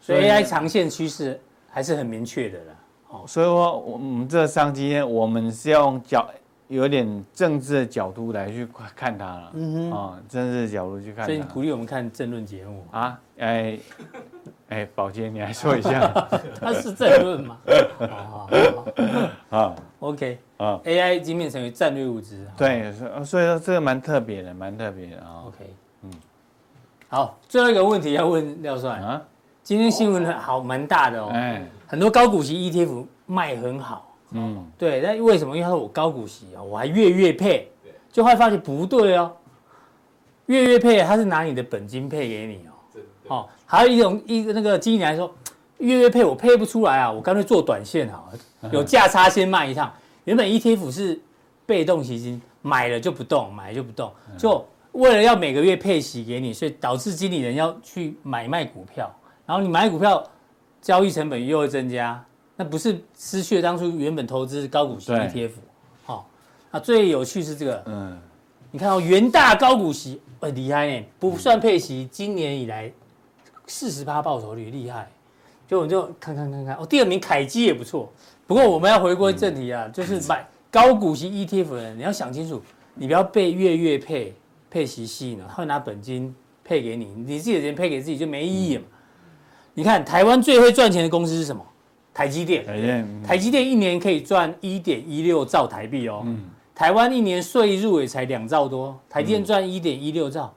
[0.00, 2.74] 所以 AI 长线趋势还是很明确的啦。
[3.08, 6.30] 哦，所以说，我们这个商机，我们是要用角
[6.68, 9.50] 有点政治的角度来去看它了。
[9.54, 11.26] 嗯哼，啊，政治的角度去看。
[11.26, 13.20] 所以鼓励我们看政论节目啊？
[13.38, 13.76] 哎，
[14.70, 16.10] 哎，宝杰，你来说一下。
[16.60, 17.58] 它是政论嘛？
[17.98, 18.48] 好好
[19.50, 19.76] 好。
[20.00, 20.38] OK。
[20.56, 22.46] 啊，AI 已经变成为战略物资。
[22.56, 22.90] 对，
[23.24, 25.44] 所以说这个蛮特别的，蛮特别的啊。
[25.46, 26.10] OK，嗯，
[27.08, 29.20] 好，最后一个问题要问廖帅啊。
[29.62, 34.16] 今天新闻好蛮大的哦，哎，很多高股息 ETF 卖很好。
[34.30, 35.56] 嗯，对，那为什么？
[35.56, 37.70] 因为他说我高股息啊，我还月月配，
[38.12, 39.32] 就会发现不对哦。
[40.46, 42.73] 月月配，他是拿你的本金配给你哦。
[43.28, 45.32] 哦，还有一种一个那个经理来说，
[45.78, 49.92] 月月配我配不出来啊，我干脆做短线好了，有价差先卖一趟。
[50.24, 51.20] 原本 ETF 是
[51.66, 60.22] 被动基金，买了就不动，买了就不动，就为了要每个月配息给你，所以导致经理人要去买卖股票，然后你买股票
[60.80, 62.24] 交易成本又会增加，
[62.56, 65.50] 那不是失去了当初原本投资高股息 ETF？
[66.04, 66.28] 好，
[66.70, 68.18] 那最有趣是这个，嗯，
[68.70, 72.90] 你看到元大高股息，很厉害呢，不算配息，今年以来
[73.66, 75.08] 四十趴报酬率厉害，
[75.66, 78.12] 就我就看看看看，哦，第二名凯基也不错。
[78.46, 82.60] 不过我们要回归正题啊，就是买高股息 ETF 的人，你要想清楚，
[82.94, 84.34] 你不要被月月配
[84.70, 88.86] 配息吸引了，他会拿本金配给你，你自己的钱配给自己就没意义了嘛。
[89.72, 91.64] 你看台湾最会赚钱的公司是什么？
[92.12, 92.64] 台积电。
[92.64, 96.24] 台积电，台积电一年可以赚一点一六兆台币哦。
[96.74, 100.54] 台湾一年税入也才两兆多，台积电赚一点一六兆，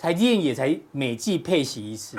[0.00, 2.16] 台积电也才每季配息一次，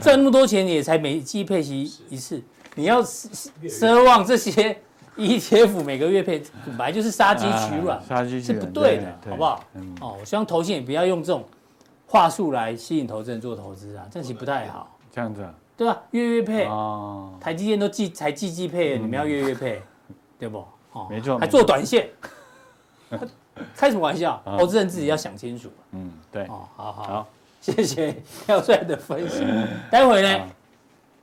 [0.00, 2.42] 赚那么多钱也才每季配息一次。
[2.74, 4.80] 你要奢望这些
[5.16, 9.64] ETF 每个月配，本来就是杀鸡取卵，杀鸡是不对的，好不好？
[10.00, 11.44] 哦，我希望投信也不要用这种
[12.06, 14.98] 话术来吸引投资人做投资啊，这其实不太好。
[15.14, 15.54] 这样子啊？
[15.76, 16.00] 对吧？
[16.12, 19.82] 月月配哦，台积电都季才季季配，你们要月月配，
[20.38, 20.64] 对不？
[20.92, 22.08] 哦，没错，还做短线，
[23.76, 24.40] 开什么玩笑？
[24.44, 25.70] 投资人自己要想清楚。
[25.92, 26.44] 嗯，对。
[26.44, 27.26] 哦，好好，
[27.60, 28.14] 谢谢
[28.46, 29.44] 廖帅的分析。
[29.90, 30.46] 待会呢，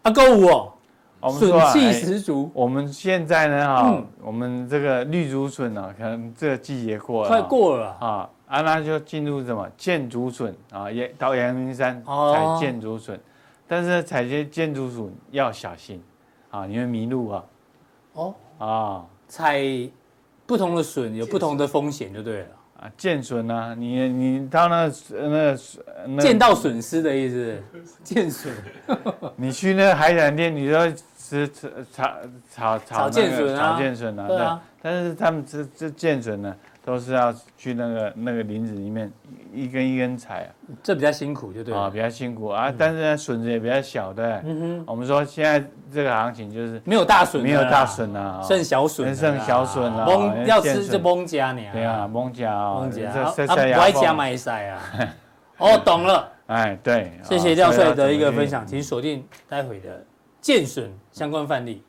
[0.03, 0.73] 阿购五哦。
[1.21, 2.49] 我们说气十足。
[2.53, 13.19] 我们现在呢，哈，我们这个绿竹笋呢，可能这个季节过了，快过了啊，啊，那就进入什么箭竹笋啊，也到阳明山采箭竹笋，
[13.67, 16.01] 但是采些箭竹笋要小心
[16.51, 17.43] 啊，你会迷路啊。
[18.13, 19.61] 哦啊，采
[20.49, 22.47] 不同的笋有不同的风险，就对了。
[22.79, 25.55] 啊，见损啊，你你到那那
[26.07, 27.61] 那见到损失的意思，
[28.03, 28.51] 见损。
[29.37, 32.09] 你去那个海产店，你要吃吃炒
[32.51, 34.61] 炒炒见笋啊，炒见损啊，对啊。
[34.81, 36.55] 但是他们这这见损呢，
[36.89, 39.11] 都是要去那个那个林子里面
[39.53, 40.49] 一根一根采啊，
[40.81, 42.73] 这比较辛苦，就对啊，比较辛苦啊。
[42.75, 44.25] 但是呢，笋子也比较小，对。
[44.43, 44.83] 嗯哼。
[44.87, 50.03] 我们说现在这个行情就是没有大笋，没有大笋啊，剩小笋，剩小笋啊。
[50.07, 51.61] 蒙要吃就蒙加呢。
[51.71, 53.11] 对啊，蒙家啊，蒙加。
[53.11, 54.81] 啊，不爱加买塞啊。
[55.59, 56.27] 哦，懂了。
[56.47, 57.11] 哎，对。
[57.23, 60.03] 谢谢廖帅的一个分享，请锁定待会的
[60.41, 61.83] 剑笋相关范例。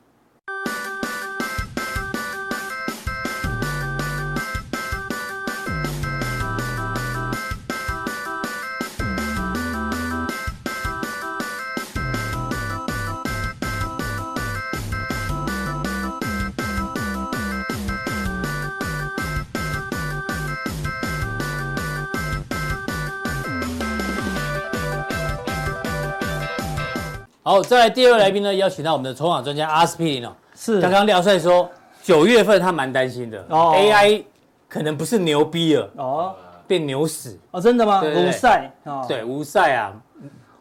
[27.51, 30.31] 好，再来第二位来宾呢，邀请到我们的筹码专家阿司匹林哦。
[30.55, 31.69] 是，刚刚廖帅说
[32.01, 34.23] 九月份他蛮担心的哦，AI
[34.69, 36.33] 可能不是牛逼了哦，
[36.65, 38.01] 变牛屎哦，真的吗？
[38.01, 39.91] 无赛啊，对，无赛啊。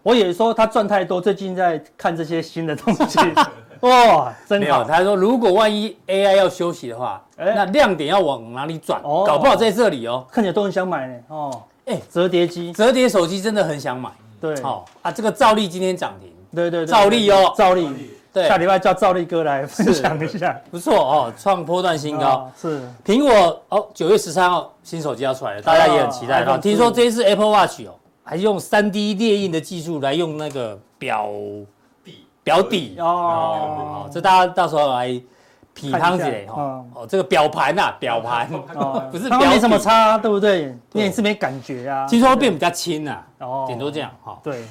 [0.02, 3.20] 我也说他赚太多，最近在看这些新的东西。
[3.86, 4.82] 哇，真好。
[4.82, 9.00] 他说如果万一 AI 要休息的话，那亮点要往哪里转？
[9.04, 10.26] 哦，搞不好在这里哦。
[10.28, 11.14] 看起来都很想买呢。
[11.28, 14.10] 哦，哎，折叠机，折叠手机真的很想买。
[14.40, 16.28] 对，好啊，这个兆利今天涨停。
[16.54, 17.88] 对对对，兆利哦，兆利。
[18.32, 20.56] 对，下礼拜叫赵力哥来分享一下。
[20.70, 22.50] 不错哦，创波段新高。
[22.60, 22.80] 是。
[23.04, 26.56] 苹果哦，九月十三号新手机要出来了，大家也很期待啊。
[26.58, 27.94] 听说这一次 Apple Watch 哦。
[28.22, 31.26] 还是用三 D 列印的技术来用那个表
[32.04, 35.20] 底表底哦，这大家到时候来
[35.74, 38.48] 品汤子嘞哦哦，这个表盘呐，表盘
[39.10, 40.72] 不是表没什么差，对不对？
[40.92, 42.06] 你也是没感觉啊。
[42.06, 44.38] 听说会变比较轻呐，哦，顶多这样哈。
[44.44, 44.62] 对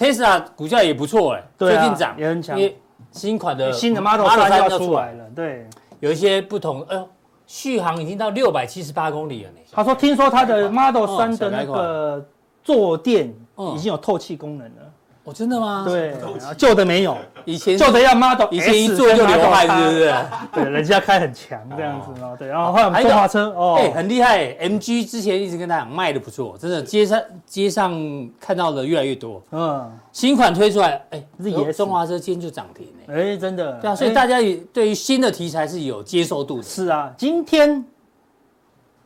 [0.00, 2.76] ，Tesla 股价也不错哎，最近涨也很强，因为
[3.12, 5.12] 新款的新的 Model 3要出来。
[5.12, 5.66] 了，对，
[6.00, 7.08] 有一些不同，哎呦，
[7.46, 9.58] 续航已经到六百七十八公里了呢。
[9.70, 12.26] 他说，听说他的 Model 3的那个。
[12.62, 13.26] 坐垫
[13.74, 14.92] 已经有透气功能了，
[15.24, 15.84] 哦，真的吗？
[15.86, 16.14] 对，
[16.56, 20.14] 旧的没有，以前旧的要 Model，以前一做就流汗，是不是？
[20.54, 27.92] 对，人家开很强这样子嘛，对，然后后来我们中华车哦，哎，很厉害，MG 之前一直跟他讲卖的不错，真的街上街上
[28.40, 37.84] 看到的越来越多，嗯，新款推出来，哎，这也中华车今天就涨停哎，真的，对啊，所以大家也对于新的题材是有接受度的，是啊，今天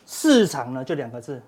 [0.07, 1.43] 市场呢就两个字。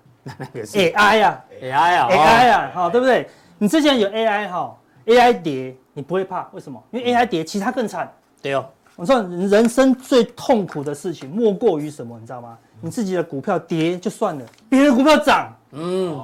[0.73, 3.29] AI 啊，AI 啊，AI 啊，好，对不对？
[3.57, 6.81] 你之前有 AI 哈，AI 跌你不会怕，为什么？
[6.91, 8.11] 因为 AI 跌，其他更惨。
[8.41, 8.65] 对哦，
[8.95, 12.17] 我说人生最痛苦的事情莫过于什么？
[12.19, 12.57] 你知道吗？
[12.81, 16.19] 你自己的股票跌就算了，别人股票涨，嗯，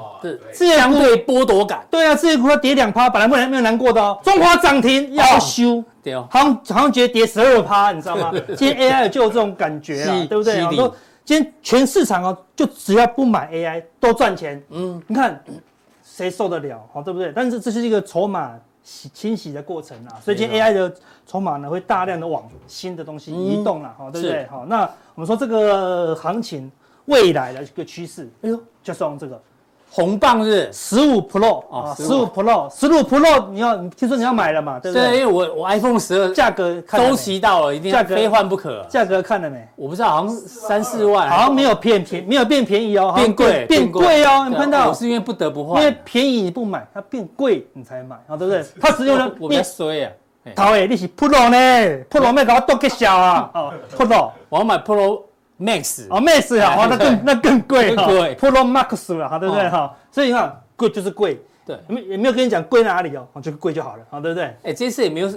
[0.53, 1.83] 是相对剥夺感。
[1.89, 4.19] 对啊，自己股票跌两趴，本来没有没有难过的哦。
[4.23, 8.31] 中华涨停要修，对哦，好像好像觉得跌十二趴，你知道吗？
[8.55, 10.91] 今天 AI 就有这种感觉了，对不对？
[11.25, 14.61] 今天全市场哦，就只要不买 AI 都赚钱。
[14.69, 15.41] 嗯，你看
[16.15, 16.87] 谁受得了？
[16.93, 17.31] 好，对不对？
[17.35, 20.95] 但是这是一个筹码洗清洗的过程啊，所以今天 AI 的
[21.25, 24.45] 筹码呢会大量的往新的东西移动了，好，对不对？
[24.45, 24.81] 好，那
[25.15, 26.71] 我们说这个行情
[27.05, 29.41] 未来的一个趋势，哎呦，就是用这个。
[29.95, 34.79] 红棒日十五 Pro 啊，十五 Pro，十五 Pro，你要听说你要买了嘛？
[34.79, 35.09] 对不对？
[35.09, 38.83] 对，因为我我 iPhone 十二价格周期到了，一定要非换不可。
[38.89, 39.67] 价格看了没？
[39.75, 44.47] 我不知道，好像三四万，好像没有变便，没有变便宜哦，变贵，变贵哦。
[44.49, 44.89] 你看到？
[44.89, 48.65] 我是因为不得不换，因为便宜你不买，它变贵你才买，啊，对不对？
[48.81, 50.11] 它只有呢，我比较衰啊。
[50.55, 53.49] 陶伟，你是 Pro 呢？Pro 没搞多个小啊？
[53.53, 55.21] 哦，Pro，我要买 Pro
[55.63, 58.03] Max，哦，Max 啊，那更那更贵哈
[58.39, 59.69] ，Pro Max 了，好，对不对？
[59.69, 59.95] 哈？
[60.11, 60.59] 所以你看。
[60.75, 64.45] 贵就是贵，对，没也没有跟你讲贵哪里哦，就贵就好了，好，对不对？
[64.63, 65.31] 哎，这次也没有，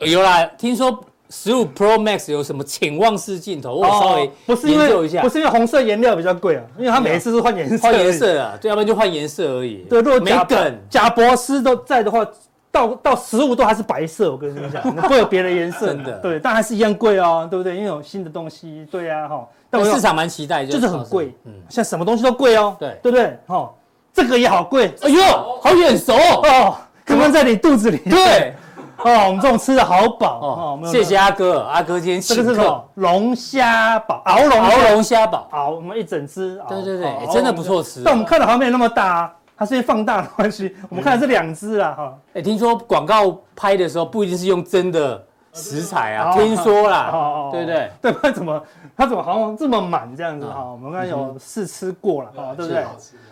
[0.00, 9.86] 有啦，听说十五 Pro Max 有什么潜望式镜头，我稍微不是因为不是因为红色颜料比较贵啊，因为它每一次是换颜色，换颜色啊，对，要不然就换颜色而已。
[9.88, 10.46] 对，如果贾
[10.90, 12.24] 贾博斯都在的话，
[12.70, 17.74] 到到十五都还是白色，我跟你讲，不会有别的颜色， 真的，对，但还是一样贵哦，对不对？
[17.74, 19.48] 因为有新的东西，对呀，哈，
[19.82, 23.38] 但市场蛮期待，就是很贵，嗯，现在什么东西都贵哦，对，对不对？
[23.46, 23.70] 哈。
[24.12, 25.20] 这个也好贵，哎呦，
[25.60, 27.98] 好眼熟哦，刚刚在你肚子里。
[28.08, 28.54] 对，
[29.04, 30.80] 哦，我们这种吃的好饱哦。
[30.86, 32.42] 谢谢阿哥，阿哥今天请客。
[32.42, 32.84] 这个是什么？
[32.94, 36.60] 龙虾堡，熬龙熬龙虾堡，熬我们一整只。
[36.68, 38.02] 对对对，真的不错吃。
[38.04, 40.76] 但我们看的好像没有那么大，它是因为放大的关系。
[40.88, 42.14] 我们看的是两只啊，哈。
[42.34, 45.20] 哎，听说广告拍的时候不一定是用真的
[45.54, 47.90] 食材啊，听说啦，对不对？
[48.02, 48.62] 对，不然怎么
[48.96, 50.64] 他怎么好像这么满这样子哈？
[50.72, 52.84] 我们刚才有试吃过了，哈，对不对？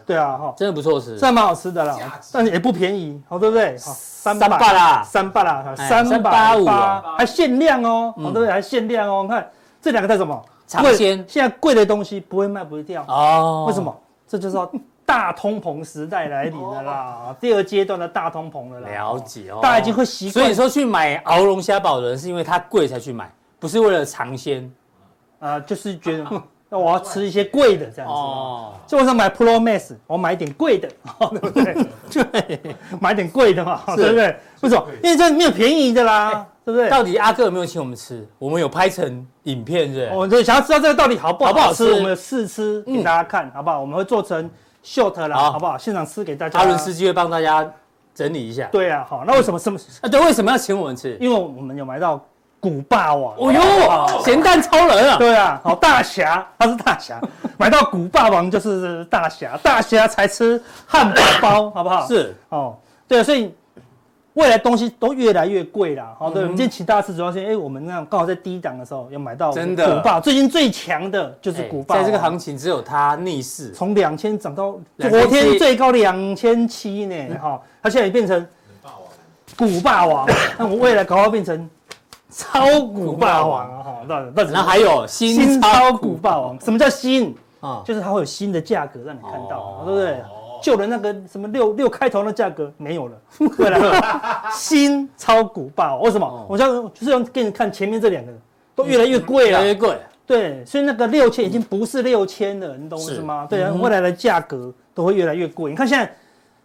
[0.06, 1.96] 对啊，哈，真的不错吃，真的蛮好吃的啦，
[2.32, 3.76] 但也不便宜，好对不对？
[3.76, 6.64] 三八啦，三八啦，三八五，
[7.18, 8.50] 还限量哦，好对不对？
[8.50, 9.46] 还限量哦，看
[9.80, 10.40] 这两个在什么？
[10.68, 11.22] 尝鲜。
[11.28, 13.94] 现在贵的东西不会卖不会掉哦，为什么？
[14.28, 14.70] 这就是说
[15.04, 18.88] 大通膨时代来临了啦，第二阶段的大通膨了啦。
[18.88, 20.44] 了解哦，大家已经会习惯。
[20.44, 24.70] 所以说去买熬龙虾堡的人是因为它贵才去买，不是为了尝鲜，
[25.38, 26.26] 啊，就是觉得。
[26.74, 30.88] 那我要吃一些贵的这样子哦，就我想买 Pro Max，我买一点贵的，
[31.30, 31.74] 对不对？
[32.32, 34.34] 对，买点贵的嘛，对不对？
[34.62, 34.86] 为什么？
[35.02, 36.88] 因为这没有便宜的啦，对不对？
[36.88, 38.26] 到底阿哥有没有请我们吃？
[38.38, 40.10] 我们有拍成影片，是不是？
[40.14, 43.78] 我就想要知道这个到底好不好吃，我们有试吃给大家看，好不好？
[43.78, 44.50] 我们会做成
[44.84, 45.76] short 啦，好不好？
[45.78, 46.58] 现场吃给大家。
[46.58, 47.68] 阿伦斯基会帮大家
[48.14, 48.68] 整理一下。
[48.72, 49.78] 对啊，好，那为什么这么？
[50.00, 51.16] 啊，对，为什么要请我们吃？
[51.20, 52.20] 因为我们有买到。
[52.62, 55.16] 古霸王，哦呦，咸蛋超人啊！
[55.18, 57.20] 对啊，好大侠，他是大侠，
[57.58, 62.06] 买到古霸王就是大侠，大侠才吃汉堡包，好不好？
[62.06, 62.76] 是哦，
[63.08, 63.52] 对啊，所以
[64.34, 66.42] 未来东西都越来越贵啦，好，对。
[66.42, 69.96] 我们今天请大家吃，主要是哎，我们那样刚好在低档的时候要买到真的。
[69.96, 78.46] 股霸，最近最强的就是股霸，在这个行情只有它逆势，从两千涨到昨天最高两千七呢，哈，它现在也变成
[79.56, 80.26] 股霸王，
[80.58, 81.68] 那我未来搞好变成
[82.30, 86.14] 超股霸王，哈，那那然后还有新超股。
[86.14, 87.34] 霸王，什么叫新？
[87.60, 87.82] 啊？
[87.84, 90.16] 就是它会有新的价格让你看到，对不对？
[90.62, 93.16] 旧的那个什么六六开头的价格没有了，
[94.54, 96.46] 新超股霸，为什么？
[96.48, 98.32] 我想就是要给你看前面这两个
[98.74, 99.98] 都越来越贵了，越来越贵。
[100.24, 103.46] 对，所以那个六千已经不是六千了，你懂我意思吗？
[103.50, 105.70] 对啊，未来的价格都会越来越贵。
[105.70, 106.10] 你看现在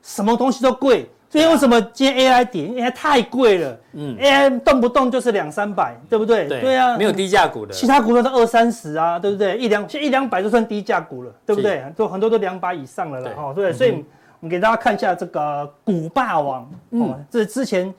[0.03, 2.65] 什么东西都贵，所以为什么今天 AI 跌？
[2.65, 3.77] 因为太贵了。
[3.93, 6.47] 嗯，AI 动不动就是两三百，对不对？
[6.47, 9.57] 对啊，没有低价股的，其他股都是二三十啊，对不对？
[9.57, 11.83] 一两一两百就算低价股了，对不对？
[11.95, 13.73] 都很多都两百以上了了，哈，对。
[13.73, 13.91] 所以
[14.39, 17.93] 我们给大家看一下这个股霸王，嗯，这之前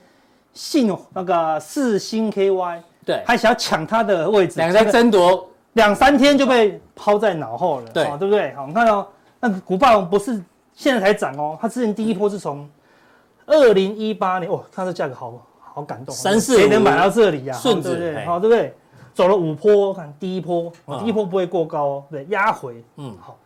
[0.53, 5.47] 信那个四星 KY，对，还想要抢它的位置，两个在争夺。
[5.73, 8.51] 两三天就被抛在脑后了，对，对不对？
[8.55, 9.05] 好，你看哦，
[9.39, 10.41] 那个股霸王不是
[10.73, 12.67] 现在才涨哦，它之前第一波是从
[13.49, 17.53] 二零一八年，哇，它的价格好好感动，三四谁能买到这里呀？
[17.53, 18.25] 顺子，对不对？
[18.25, 18.73] 好，对不对？
[19.13, 23.37] 走了五波，看第一波，第一波不会过高哦，对，压回，嗯，好，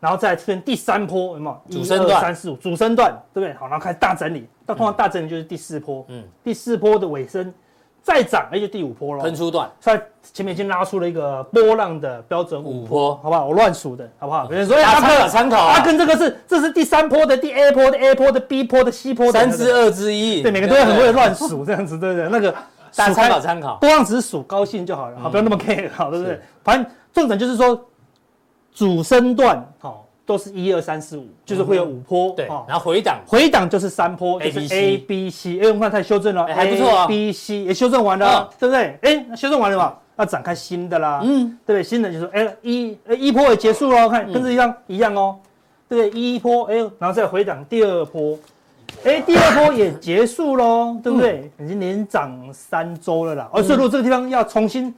[0.00, 1.76] 然后再出现第三波，有没有？
[1.76, 3.52] 主升段三四五，主升段，对不对？
[3.54, 7.52] 好，然后开始大整理，到通常大整理就是第四波，嗯，第四波的尾声。
[8.04, 9.22] 再涨，那就第五波了。
[9.22, 10.00] 喷出段，在
[10.30, 13.46] 前面已经拉出了一个波浪的标准五波，好不好？
[13.46, 14.46] 我乱数的，好不好？
[14.46, 20.42] 比如说，阿哥参考，阿哥这个是，这是第三波的，第 A 波的 A 波的 B 波的 C 波的三之二之一。
[20.42, 22.28] 对，每个都会很会乱数这样子，对不对？
[22.28, 22.52] 那个
[22.94, 26.38] 大家参考参考，波浪只是数高兴就好了，好，不要那么 care，好，对不对？
[26.62, 27.88] 反正重点就是说
[28.74, 30.03] 主升段，好。
[30.26, 37.06] 都是一二三四五，就是会有五波，对，然后回档，回档就是三波就是 A B C，哎，我们看它修正了，还不错啊。
[37.06, 38.98] B C 也修正完了，对不对？
[39.02, 41.82] 哎，修正完了嘛，要展开新的啦，嗯，对不对？
[41.82, 45.36] 新的就是哎一一波也结束了，看跟这一样一样哦，
[45.88, 46.18] 对不对？
[46.18, 48.38] 一波哎，然后再回档第二波，
[49.04, 51.50] 哎，第二波也结束喽，对不对？
[51.60, 54.94] 已经连涨三周了啦，而所以如果这个地方要重新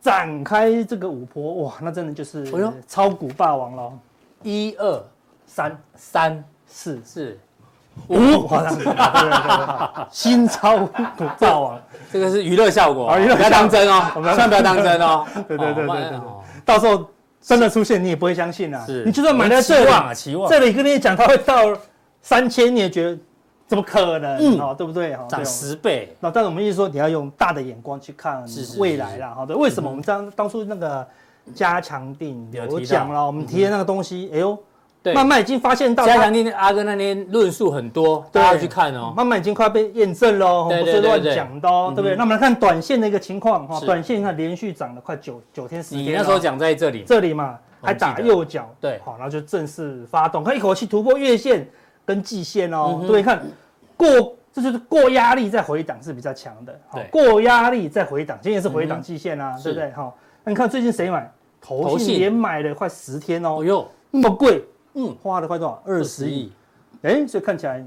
[0.00, 2.44] 展开这个五波，哇，那真的就是
[2.88, 3.92] 超股霸王了。
[4.44, 5.02] 一二
[5.46, 7.36] 三三四四
[8.08, 8.46] 五，
[10.10, 11.80] 新超股霸王，
[12.12, 15.26] 这个是娱乐效果，不要当真哦，千万不要当真哦。
[15.48, 16.20] 对对对对对，
[16.64, 17.08] 到时候
[17.40, 18.84] 真的出现，你也不会相信啊。
[18.84, 19.90] 是，你就算买在这里，
[20.48, 21.74] 这里跟你讲它会到
[22.20, 23.18] 三千，你也觉得
[23.66, 24.36] 怎么可能？
[24.36, 25.16] 嗯，对不对？
[25.26, 26.14] 涨十倍。
[26.20, 28.44] 那但是我们意思说，你要用大的眼光去看
[28.76, 29.32] 未来啦。
[29.34, 31.06] 好的，为什么我们当当初那个？
[31.52, 34.58] 加强定有讲了，我们提的那个东西，哎呦，
[35.14, 42.16] 慢慢已经发现到加强定阿哥那天论述很多，大家去看哦，慢慢已经快被验证了，不是乱讲的哦，对不对？
[42.16, 51.68] 那我们来看短线的一个情况哈，短线看连续涨了快九九天时间，你那时候讲在这里，这里嘛，还打右脚，对，好，然后就正式发动，它一口气突破月线
[52.06, 53.42] 跟季线哦，对，看
[53.98, 59.92] 过，这就是过压力再回档是比较强的，好，过压力再回档，今天是回档季线啊，对不对？
[59.92, 60.16] 好。
[60.46, 61.32] 那你看最近谁买？
[61.66, 63.60] 投信连买了快十天哦。
[63.62, 64.62] 哎呦，那么贵，
[64.92, 65.82] 嗯，花了快多少？
[65.86, 66.52] 二十亿。
[67.02, 67.82] 哎，所以看起来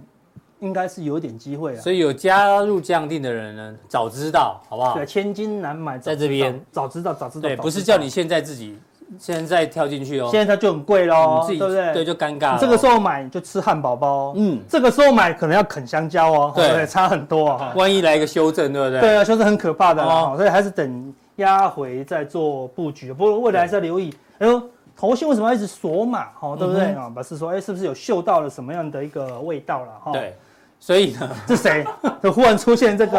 [0.60, 1.80] 应该是有点机会啊。
[1.80, 4.96] 所以有加入降定的人呢，早知道好不好？
[4.96, 7.48] 对，千金难买，在这边早知道，早知道。
[7.48, 8.78] 对，不是叫你现在自己
[9.20, 10.30] 现在跳进去哦。
[10.32, 11.94] 现在它就很贵喽，对不对？
[11.94, 12.60] 对，就尴尬。
[12.60, 17.74] 这个时候买就吃汉堡包，嗯，这个时候买可能要啃香蕉哦，对， 差很多啊。
[17.76, 19.02] 万一来一个修正，对不对？
[19.02, 20.04] 对啊，修正很可怕的，
[20.36, 21.14] 所以还是等。
[21.38, 24.14] 压回再做布局，不过未来还是要留意。
[24.40, 24.62] 哎呦，
[24.96, 26.26] 投信为什么要一直锁码？
[26.40, 27.10] 哈，对不对啊？
[27.10, 29.92] 表示说，哎，是不是有嗅到了什么样的一个味道了？
[30.04, 30.36] 哈，对。
[30.80, 31.84] 所以呢， 这谁？
[32.22, 33.18] 就忽然出现这个，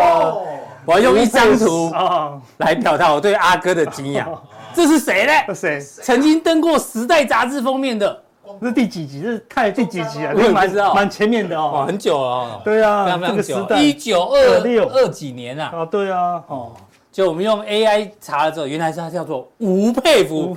[0.84, 4.30] 我要用一张图啊来表达我对阿哥的敬仰。
[4.72, 5.54] 这是谁呢？
[5.54, 5.80] 谁？
[5.80, 8.22] 曾经登过《时代》杂志封面的，
[8.60, 9.20] 这是第几集？
[9.22, 10.32] 这是看第几集啊？
[10.36, 12.60] 我也不知道，蛮前面的哦，很久了。
[12.64, 15.72] 对啊，这个时代，一九二六二几年啊？
[15.78, 16.72] 啊，对啊，哦。
[17.18, 20.56] 就我们用 AI 查了之后，原来是它叫做吴佩孚，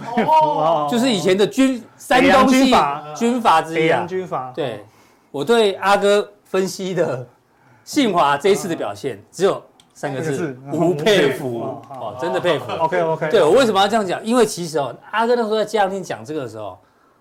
[0.88, 2.72] 就是以前的军山东系
[3.16, 4.06] 军阀之一啊。
[4.06, 4.52] 军阀。
[4.54, 4.86] 对，
[5.32, 7.28] 我对阿哥分析的
[7.84, 9.60] 信华这一次的表现只有
[9.96, 11.62] 三个字：吴佩孚。
[11.90, 12.72] 哦，真的佩服。
[12.74, 13.32] OK OK。
[13.32, 14.24] 对，我为什么要这样讲？
[14.24, 16.78] 因为其实哦，阿哥那时候在这两天讲这个的时候，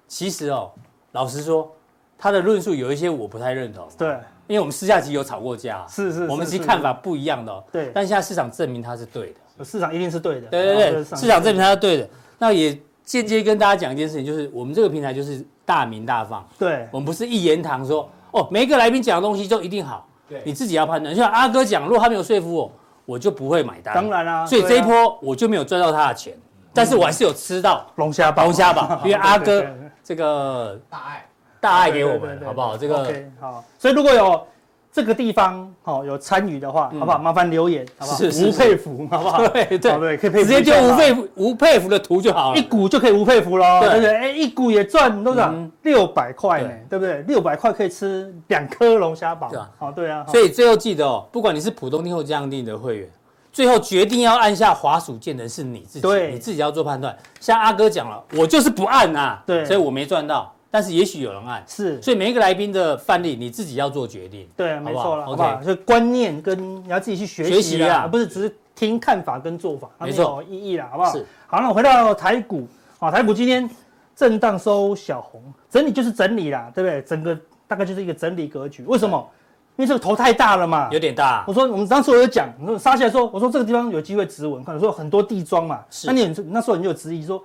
[0.07, 0.71] 其实哦，
[1.13, 1.75] 老实说，
[2.19, 3.89] 他的论述有一些我不太认同。
[3.97, 4.15] 对。
[4.51, 7.93] 因为我们私下其实有吵过架，是是，我们其实看法不一样的，对。
[7.95, 12.09] 但现在市场证明它是对的，市场一定是对的，对对对，市场证明它是对的。
[12.37, 21.15] 那也间接跟大家讲一件事情，就是我们这个平台就是大名大放，对，我们不是一言堂说哦，每一个来宾讲的东西就一定好，对，你自己要判断。
[21.15, 22.73] 就像阿哥讲，如果他没有说服我，
[23.07, 23.95] 我就不会买单。
[23.95, 26.37] 当然啦，所以这一波我就没有赚到他的钱，
[26.75, 29.65] 但是我还是有吃到龙虾堡，龙虾吧，因为阿 哥
[30.03, 31.25] 这个大爱
[31.61, 32.77] 大爱给我们，好不好？
[32.77, 34.47] 这个好，所以如果有。
[34.93, 37.17] 这个地方好有参与的话，好不好？
[37.17, 38.19] 麻烦留言，好不好？
[38.19, 39.47] 吴佩孚，好不好？
[39.47, 44.17] 对对对，可以直接就吴佩吴佩孚的图就好了，一股就可以吴佩孚喽，对不对？
[44.17, 45.55] 哎，一股也赚多少？
[45.83, 47.23] 六百块呢，对不对？
[47.29, 49.49] 六百块可以吃两颗龙虾堡，
[49.79, 50.27] 好，对啊。
[50.27, 53.09] 所以最后记得哦，不管你是普通定或加强定的会员，
[53.53, 57.17] 最后决定要按下滑鼠键的是你自己，你自己要做判断。
[57.39, 60.53] 像阿哥讲了，我就是不按呐，对，所以我没赚到。
[60.71, 65.61] 但是也许有人按，是，所以每一个来宾的范例你自己要做决定，对，没错了，好不好？
[65.63, 71.11] 所以观念跟你要自己去学习啊，而不是只是听看法跟做法，没错，意义啦，好不好？
[71.11, 71.27] 是。
[71.49, 72.69] 好，那我回到台股，
[73.01, 73.69] 啊，台股今天
[74.15, 77.03] 震荡收小红，整理就是整理啦，对不对？
[77.03, 78.85] 整个大概就是一个整理格局。
[78.85, 79.29] 为什么？
[79.77, 81.43] 因为这个头太大了嘛，有点大。
[81.49, 87.43] 我说我们当时我有讲，你说杀下来说，我说这个地方有机会止稳，可能说很多地庄嘛，那你那时候你就有质疑说。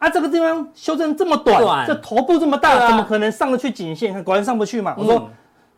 [0.00, 4.24] 啊，这个地方修正这么短，短这头部这么大，啊、怎么可能上得去颈线？
[4.24, 4.94] 果然上不去嘛。
[4.96, 5.28] 嗯、我说，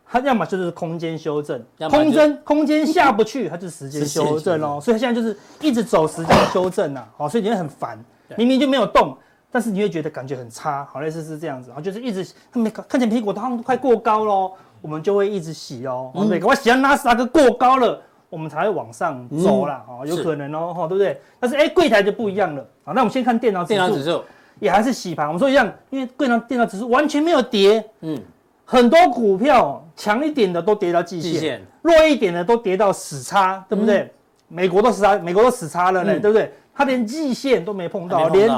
[0.07, 1.61] 它要么就是空间修正，
[1.91, 4.79] 空间空间下不去，它就是时间修正哦。
[4.81, 7.99] 所以它现在就是一直走时间修正呐、啊，好，所以你会很烦，
[8.37, 9.19] 明明就没有动，
[9.51, 16.13] 但是你会觉得感觉很差，好类似是这样子，然后就是一直他们看见苹果它快过高喽，我们就会一直洗哦。
[16.15, 18.01] 嗯，我洗到纳斯达克过高了。
[18.33, 21.21] 我们才会往上走啦，哦，有可能哦，哈，对不对？
[21.39, 22.95] 但是哎，柜台就不一样了啊。
[22.95, 24.25] 那我们先看电脑指数，电脑指数
[24.59, 25.27] 也还是洗盘。
[25.27, 28.19] 我们说一样，因为柜台电脑指数完全没有跌，嗯，
[28.65, 34.11] 很多股票强一点的都跌到季线，弱一点的都跌到死叉，对不对？
[34.49, 36.51] 美国都死叉，美国都死叉了呢，对不对？
[36.75, 38.51] 它连季线都没碰到，连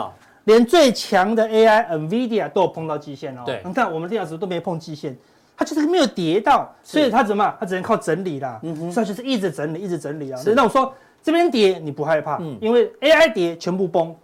[0.44, 3.42] 连最强的 AI NVIDIA 都有碰到季线哦。
[3.44, 5.18] 对，你看我们电脑指数都没碰季线。
[5.56, 7.54] 它就是没有跌到，所以它怎么？
[7.60, 8.58] 它只能靠整理啦。
[8.62, 10.40] 嗯哼，所以就是一直整理，一直整理啊。
[10.54, 10.92] 那我说
[11.22, 14.14] 这边跌你不害怕，嗯因为 AI 跌全部崩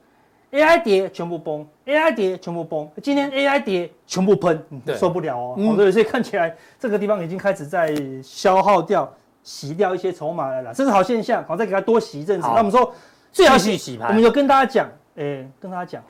[0.53, 2.89] ，AI 跌全部崩，AI 跌全部崩。
[3.03, 4.63] 今天 AI 跌全部喷，
[4.97, 5.91] 受不了哦。
[5.93, 9.11] 所以看起来这个地方已经开始在消耗掉、
[9.43, 11.45] 洗掉一些筹码了啦，这是好现象。
[11.47, 12.47] 好，再给它多洗一阵子。
[12.49, 12.93] 那我们说
[13.33, 16.03] 最好洗洗盘，我们就跟大家讲，哎，跟大家讲。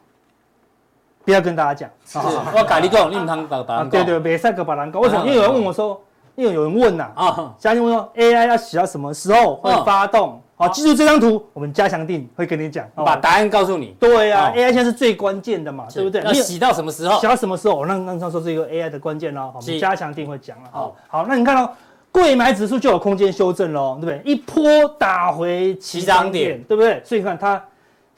[1.24, 2.22] 不要跟大家讲，
[2.56, 3.90] 我改你讲，你唔通把把人讲。
[3.90, 5.00] 对对，别三个把人讲。
[5.00, 5.24] 为什么？
[5.26, 6.00] 因为有人问我说，
[6.34, 10.40] 因为有人问呐，啊，嘉欣问说，AI 要洗到什么时候会发动？
[10.56, 13.96] 好，记住这张图，我们加强定会跟你讲，把答案告诉你。
[14.00, 16.22] 对呀，AI 现在是最关键的嘛，对不对？
[16.22, 17.18] 要洗到什么时候？
[17.20, 17.74] 洗到什么时候？
[17.76, 20.68] 我让让他说这个 AI 的关键喽，我们加强定会讲了。
[20.72, 21.74] 好，好，那你看到
[22.10, 24.32] 柜买指数就有空间修正喽，对不对？
[24.32, 24.62] 一波
[24.98, 27.00] 打回起涨点，对不对？
[27.04, 27.62] 所以你看它。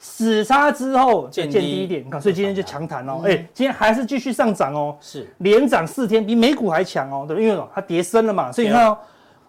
[0.05, 1.59] 死叉之后见低。
[1.61, 5.25] 一点，你看，所以今天就强弹哦，哎，今天还是继续上涨哦，是。
[5.37, 8.97] 连涨四天，比美股还强哦，对，因为它跌深了嘛，所以你看哦，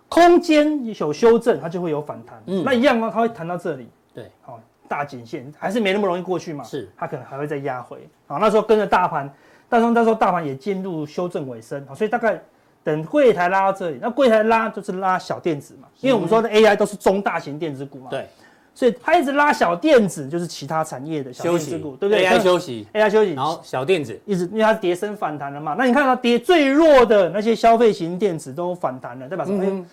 [0.09, 9.29] 空间有修正，它就会有反弹，嗯，那一样哦，它会弹到这里，对，好，大颈线还是没那么容易过去嘛，是，它可能还会再压回，好，那时候跟着大盘，
[9.69, 12.41] 到时候到时候大盘也进入修正尾声，好，所以大概
[12.85, 18.29] 等柜台拉到这里，那柜台拉就是拉小电子嘛，因为我们说的 AI 都是中大型电子股嘛，对。
[18.77, 25.77] 所以它一直拉小电子，就是其他产业的小电子股，对不对？AI 休息，AI 休息，然后小电子一直，因为它跌升反弹了嘛。
[25.79, 29.87] 那你看它跌最弱的那些消费型电子都反弹了，代表什么，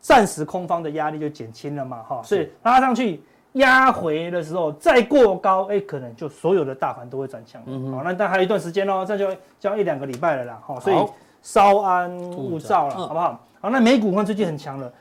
[0.00, 2.20] 暂时空方的压力就减轻了嘛，哈。
[2.24, 3.22] 所以拉上去
[3.52, 7.62] 压回的时候再过高，哎，可能就所有的大盘都会转强。
[7.66, 10.80] 嗯，好，那但还有一段时间哦，这就就要一两个礼拜了啦，哈。
[10.80, 10.96] 所以
[11.42, 13.40] 稍安勿躁了，好不好？
[13.60, 14.92] 好，那美股呢最近很强了，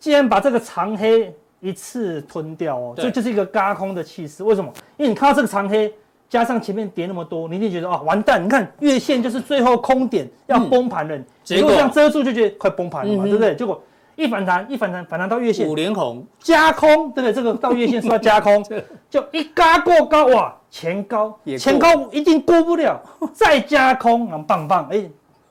[0.00, 1.32] 既然把这个长黑。
[1.66, 4.44] 一次吞掉哦，这就是一个嘎空的气势。
[4.44, 4.72] 为什么？
[4.96, 5.92] 因为你看到这个长黑，
[6.28, 8.44] 加上前面跌那么多，你一定觉得啊，完蛋！
[8.44, 13.54] 你看月线就是最后空点要崩盘了，结果这样遮住就觉得快崩盘了嘛，对不对？
[13.56, 13.82] 结果
[14.14, 17.32] 一反弹，一反弹，反弹到月线五连红加空，对不对？
[17.32, 18.64] 这个到月线是要加空，
[19.10, 23.00] 就一嘎过高哇，前高前高一定过不了，
[23.34, 25.04] 再加空，然后棒棒，哎，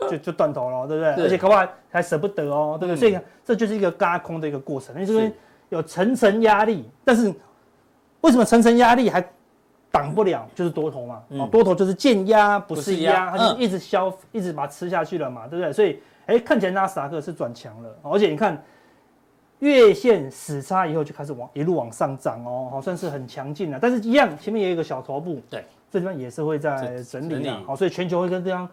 [0.09, 1.25] 就就断头了，对不对？
[1.25, 2.99] 而且恐怕还舍不得哦，对不对？
[2.99, 5.33] 所以这就是一个嘎空的一个过程，因为这边。
[5.75, 7.33] 有层层压力，但是
[8.21, 9.23] 为什么层层压力还
[9.91, 10.47] 挡不了？
[10.55, 15.71] 就是多头嘛，嗯、多头就是见压不是压，它就一直消，嗯、一直把它吃下去了嘛，对不对？
[15.71, 18.61] 所以，哎，看起来纳斯达克是转强了，而且你看
[19.59, 23.79] 月线死叉以后就开始往一路往上涨哦，好，算是很强劲了。
[23.81, 28.67] 但是，一样前面也有一个小头部，对，这地方也是会在整理的，好，所以全球会跟这样，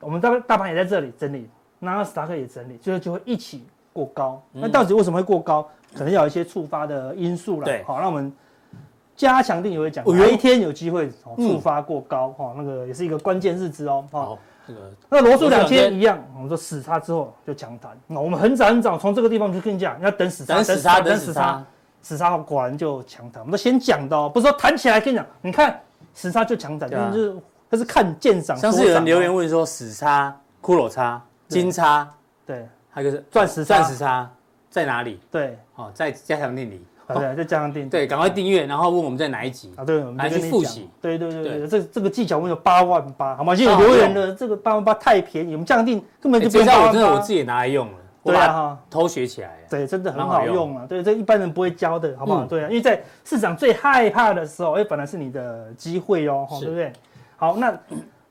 [0.00, 1.48] 我们大大盘也在这里整理，
[1.80, 4.42] 纳斯达克也整理，最后就会一起过高。
[4.52, 5.68] 那到底为什么会过高？
[5.94, 7.64] 可能要有一些触发的因素了。
[7.64, 8.32] 对，好，那我们
[9.14, 14.04] 加强定也会讲，有一天有机会触发过高哈，那个也是一个关键日子哦。
[14.10, 17.92] 好，这个那罗素两千一样，我们说死叉之后就强弹。
[18.06, 21.64] 那我们很早很早从这个地方就跟你讲，要等死叉，等死叉，等死叉，
[22.00, 23.42] 死叉果然就强弹。
[23.42, 25.78] 我们都先讲的，不是说弹起来跟你讲，你看
[26.14, 27.36] 死叉就强弹，就是
[27.70, 28.56] 它是看见涨。
[28.56, 32.08] 像是有人留言问说死叉、骷髅叉、金叉，
[32.46, 34.30] 对，还有个是钻石钻石叉
[34.70, 35.20] 在哪里？
[35.30, 36.84] 对，哦，在加强定里。
[37.08, 37.90] 对，再加强定。
[37.90, 39.84] 对，赶快订阅，然后问我们在哪一集啊？
[39.84, 40.88] 对，我们来去复习。
[41.00, 43.54] 对对对对，这这个技巧我们有八万八，好吗？
[43.54, 46.92] 就有留言的这个八万八太便宜，我们加强錠根本就不用八万八。
[46.92, 47.92] 真的我自己也拿来用了，
[48.24, 49.58] 对啊，偷学起来。
[49.68, 50.86] 对，真的很好用啊。
[50.88, 52.44] 对，这一般人不会教的，好不好？
[52.44, 56.92] 对啊，因为在市场最害怕的时候，哎，本来是你的机会哦，对不对？
[57.36, 57.76] 好，那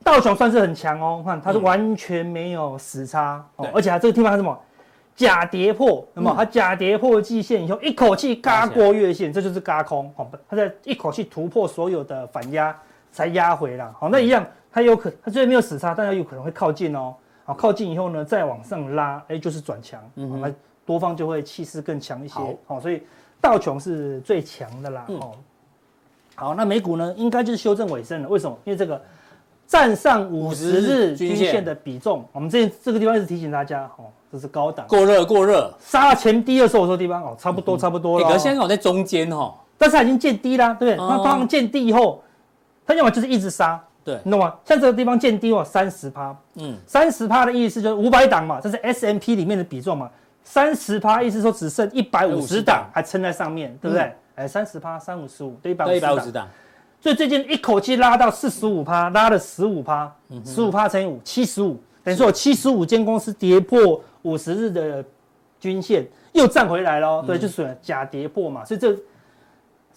[0.02, 4.58] 道琼算是很强哦，看它是完全没有死叉哦，而且它这个地方是什么？
[5.14, 12.76] 假跌破，那么它假跌破季线以后，一口气嘎过月线，这就是嘎空，好，它在一口气突破所有的反压
[13.10, 20.52] 才压回来，好，那一样，它有可它虽然没有死叉，但它有可能会靠近哦，好，靠近以后呢，再往上拉，哎，就是转强，嗯，那
[20.86, 23.02] 多方就会气势更强一些，好，所以
[23.40, 25.32] 道琼是最强的啦，哦，
[26.34, 28.58] 好，那美股呢，应该就是修正尾声了，为什么？
[28.64, 29.00] 因为这个。
[29.64, 38.26] 站上五十日均线的比重，我们这这个地方一直提醒大家哦，这是高档，过热过热，杀了前低的时候的地方哦，差不多差不多了。
[38.26, 41.06] 可是现在我在中间哈，但是它已经见低啦，对不对？
[41.06, 42.22] 那当见低以后，
[42.86, 44.54] 它要么就是一直杀，对，你懂吗？
[44.64, 50.10] 像这个地方见低哦，三十趴，嗯，三十趴的意思就是五百档嘛，这是 S M P 里面的比重嘛，
[50.42, 54.10] 三十趴意思说只剩一百五十档还撑在上面，对不对？
[54.34, 56.48] 哎，三十趴，三五十五，对，一百五十档。
[57.02, 60.10] 所以最近一口气拉到四十五趴，拉了十五趴，
[60.42, 65.04] 十五趴乘以五，七十五，等于说有七十五间公司跌破五十日的
[65.60, 67.22] 均线，又站回来了。
[67.22, 68.64] 对，就是假跌破嘛。
[68.64, 68.96] 所以这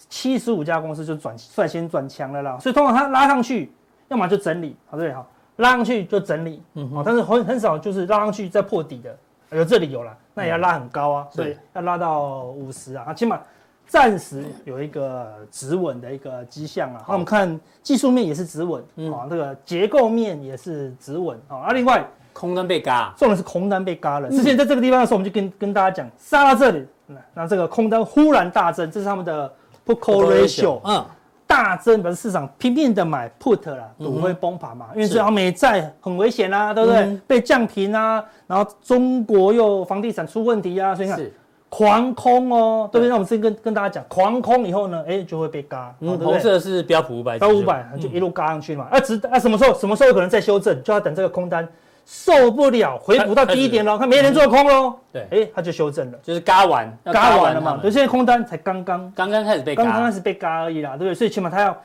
[0.10, 2.58] 七十五家公司就转率先转强了啦。
[2.60, 3.72] 所以通常它拉上去，
[4.10, 9.18] 要么就整理，好对好，拉上去就整理，嗯，好但是很很少就是拉上去再破底的，
[9.52, 13.40] 有这里有了，那也要拉很高啊，所以要拉到五十啊，起码。
[13.88, 21.72] 暂时有一个止稳的一个迹象啊，那我们看技术面也是止稳，啊，这个结构面也是止稳啊啊。
[21.72, 22.04] 另外
[22.36, 24.30] 空单被嘎，重点是空单被嘎了。
[24.30, 26.86] 之前在这个地方的时候，我们就跟跟大家讲，杀到这里，
[27.34, 29.50] 那这个空单忽然大增，这是他们的
[29.86, 31.04] put call ratio，嗯，
[31.48, 37.20] 大增，表示市场拼命的买 put 啦，赌会崩盘嘛，因为这样美债很危险啦，对不对？
[37.26, 41.26] 被降平啊，然后中国又房地产出问题啊，所以你看。
[41.68, 43.10] 狂空哦，对不对？
[43.10, 45.94] 那我们先跟跟大家讲，狂空以后呢，哎，就会被嘎。
[46.00, 48.88] 嗯，红色是标普五百，标五百就一路嘎上去嘛。
[48.90, 50.82] 啊，直啊，什么时候什么时候有可能再修正？
[50.84, 51.68] 就要等这个空单
[52.06, 54.94] 受不了，回补到低点了，看没人做空喽。
[55.12, 57.80] 对，哎，它就修正了，就是嘎完，嘎完了嘛。
[57.82, 61.16] 所以现在空单才刚刚刚刚开始被，刚刚开始被嘎而已啦，对不对？
[61.16, 61.76] 所以起码它要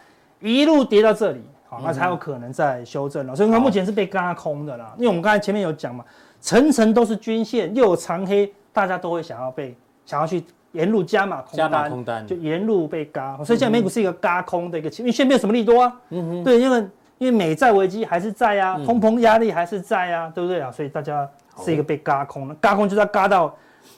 [0.40, 3.34] 一路跌到这里，好，那才有可能再修正了。
[3.34, 6.04] 所以它目前是被嘎空的啦，因为我们刚才前面有讲嘛，
[6.40, 9.76] 层层都是均线，又有长黑，大家都会想要被。
[10.06, 10.42] 想要去
[10.72, 15.92] 沿路加码空单，加码空单就沿路被嘎，所以现在美股是一个嘎空的一个情况，因为现在没有什么利多啊。
[16.08, 16.84] 嗯哼，对，因为
[17.20, 20.72] 因为美债危机还是在啊，通膨压力还是在啊，对不对啊？
[20.72, 21.28] 所以大家
[21.62, 23.54] 是一个被嘎空的，嘎空就是要嘎到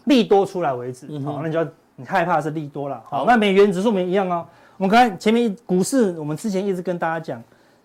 [0.07, 1.07] 利多出来为止。
[1.21, 3.01] 好，那你就要你害怕是利多了。
[3.09, 4.45] 好，那美元指数没一样哦。
[4.77, 7.41] 我们看前面股市，我们之前一直跟大家讲，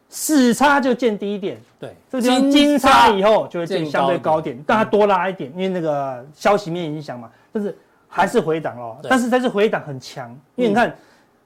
[0.09, 7.77] 死差就见低点，对，这个地方金差以后就会见相对高点，但它多拉一点，因为那个消息面影响嘛，但是。
[8.09, 10.95] 还是回档哦，但是它是回档很强，因为你看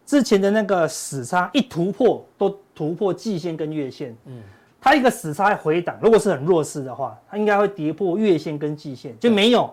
[0.06, 4.42] 之前的那个死叉一突破都突破季线跟月线，嗯，
[4.80, 9.70] 它一个死叉回档，如果是很弱势的话，它应该会跌破月线跟季线，就没有，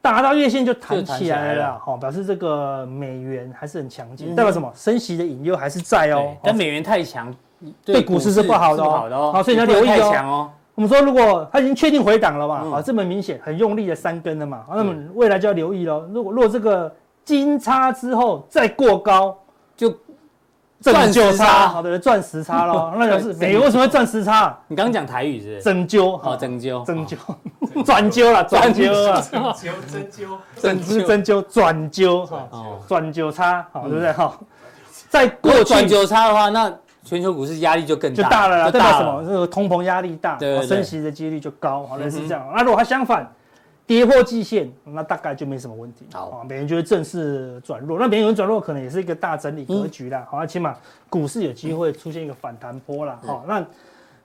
[0.00, 4.70] 打到月线就弹起来了，好，表示这个美元还是很强劲，代表什么？
[4.74, 7.34] 升息的引诱还是在哦，但美元太强
[7.84, 10.50] 对股市是不好的哦，好，所以你要留意哦。
[10.76, 16.06] 我们说，如果它已经确定回档了嘛，啊，这么明显，很用力的三根了嘛，那么未来就要留意喽。
[16.12, 16.94] 如果如果这个
[17.24, 19.36] 金叉之后再过高，
[20.92, 22.92] 就钻石叉，好的，钻石叉喽。
[22.98, 24.56] 那就是美国为什么会钻石叉？
[24.68, 25.62] 你刚刚讲台语是？
[25.62, 27.16] 针灸，好，针灸，针灸，
[27.84, 32.48] 转灸了，转灸啊，针灸，针灸，针灸， 针灸，转灸，哈，
[32.86, 34.12] 转灸差，好，对不对？
[34.12, 34.32] 哈，
[35.08, 36.72] 再过转灸差的话，那。
[37.08, 39.22] 全球股市压力就更大，就大了啦，代表什么？
[39.24, 42.44] 这个通膨压力大，升息的几率就高，好，类似这样。
[42.52, 43.24] 那如果它相反，
[43.86, 46.06] 跌破季线，那大概就没什么问题。
[46.12, 47.98] 好，美元就会正式转弱。
[47.98, 50.26] 那美元转弱可能也是一个大整理格局啦。
[50.30, 50.74] 好，起码
[51.08, 53.18] 股市有机会出现一个反弹波啦。
[53.24, 53.64] 好，那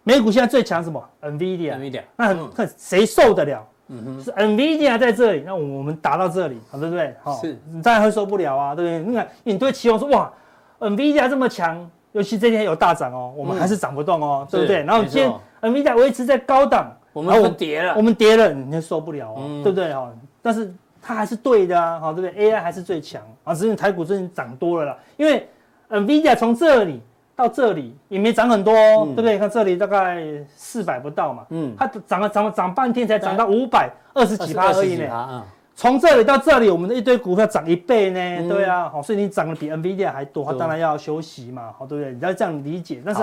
[0.03, 3.67] 美股现在最强什么？NVIDIA，NVIDIA，那看谁受得了？
[3.89, 7.15] 嗯哼，是 NVIDIA 在这里，那我们打到这里，好，对不对？
[7.21, 8.99] 好，是，你当然会受不了啊，对不对？
[9.09, 10.31] 你看，你对期望说哇。
[10.79, 14.81] NVIDIA 这么强，尤其这天有大涨哦，我们还是涨不动哦，对不对？
[14.83, 15.31] 然后今天
[15.61, 20.13] NVIDIA 维持在高档，我们跌了，我们跌了，你就受不了哦，对不对哦？
[20.41, 25.47] 但是它还是对的啊，好，对不对？AI 还是最强啊，只是台股最近涨多了啦，因为
[25.89, 27.01] NVIDIA 从这里。
[27.33, 29.39] 到这里也没涨很多，哦，对不对？
[29.39, 30.21] 看这里大概
[30.55, 35.43] 四百不到嘛，嗯，它涨了涨了涨半天才涨到五百二十几趴而已呢。
[35.73, 42.13] 从这里到这里，我们的一堆股票涨一倍呢，对啊，好，所以你涨的比 NVIDIA 还多，它当然要休息嘛，好，对不对？
[42.13, 43.21] 你要这样理解，但是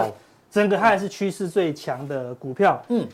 [0.50, 3.06] 整个它还是趋势最强的股票，嗯。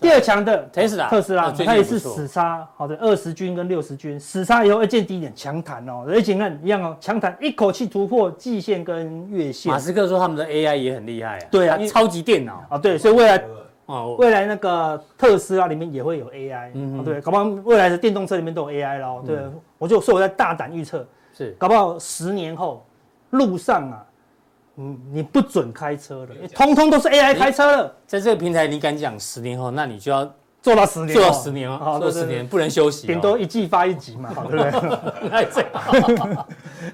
[0.00, 9.72] 第二强的特斯拉，特斯拉它也是死叉，好的，二十均跟六十均死叉以后，要见低点强弹哦，而且你看一样哦，强弹一口气突破季线跟月线。
[9.72, 13.42] 马斯克说他们的 AI 也很厉害啊，对啊，超级电脑啊，对，所以未来
[13.86, 19.36] 哦，未来那个特斯拉里面也会有 AI，嗯，对，搞不好未来的电动车里面都有 AI 咯，对，
[19.78, 21.04] 我就说我在大胆预测，
[21.36, 22.86] 是，搞不好十年后
[23.30, 24.04] 路上啊。
[24.80, 27.92] 嗯，你不准开车了，通通都是 AI 开车了。
[28.06, 30.24] 在这个平台，你敢讲十年后，那你就要
[30.62, 35.28] 做到十年，做到十年啊，做十年不能休息，顶多一季发一集嘛， 对不对？
[35.30, 36.46] 太这样，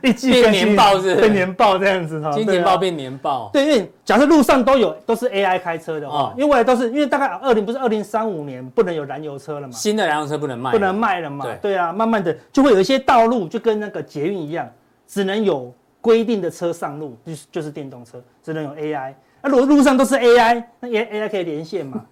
[0.02, 3.50] 一季变年报是变年报这样子哈，今年报变年报。
[3.52, 11.44] 对，因为假设路上都有都是 AI 开车的话，因为都是因为大概二零不是二零三五年不能有燃油车了嘛，新的燃油车不能卖，不能卖了嘛。
[11.60, 14.66] 对啊，慢慢的就会有一些道路就跟那个捷运一样，
[15.06, 15.70] 只能有。
[16.04, 19.14] 规定的车上路就是就是电动车，只能有 AI。
[19.40, 22.04] 那如果路上都是 AI，那 AI 可以连线嘛，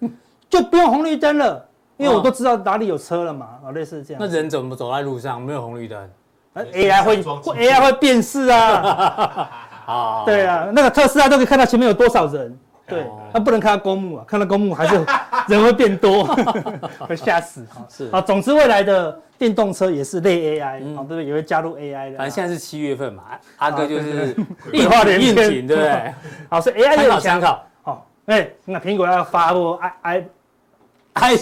[0.49, 1.63] 就不用红绿灯了，
[1.97, 4.19] 因为我都知道哪里有车了嘛，啊，类似这样。
[4.19, 6.09] 那人怎么走在路上没有红绿灯
[6.55, 9.49] ？AI 会 AI 会辨识啊。
[9.85, 12.57] 啊，对啊，那个特斯拉都可以看到前面有多少人。
[12.93, 14.95] 对，他不能看到公墓啊，看到公墓还是
[15.47, 16.23] 人会变多，
[17.07, 17.65] 会吓死。
[17.89, 21.25] 是啊，总之未来的电动车也是类 AI，对不对？
[21.25, 22.17] 也会加入 AI 的。
[22.17, 23.23] 反正现在是七月份嘛，
[23.57, 24.35] 阿哥就是
[24.71, 25.35] 变化连天，
[25.67, 26.13] 对不对？
[26.49, 27.63] 好，所以 AI 有参考。
[27.81, 30.25] 好，哎，那苹果要发布 i i
[31.13, 31.35] i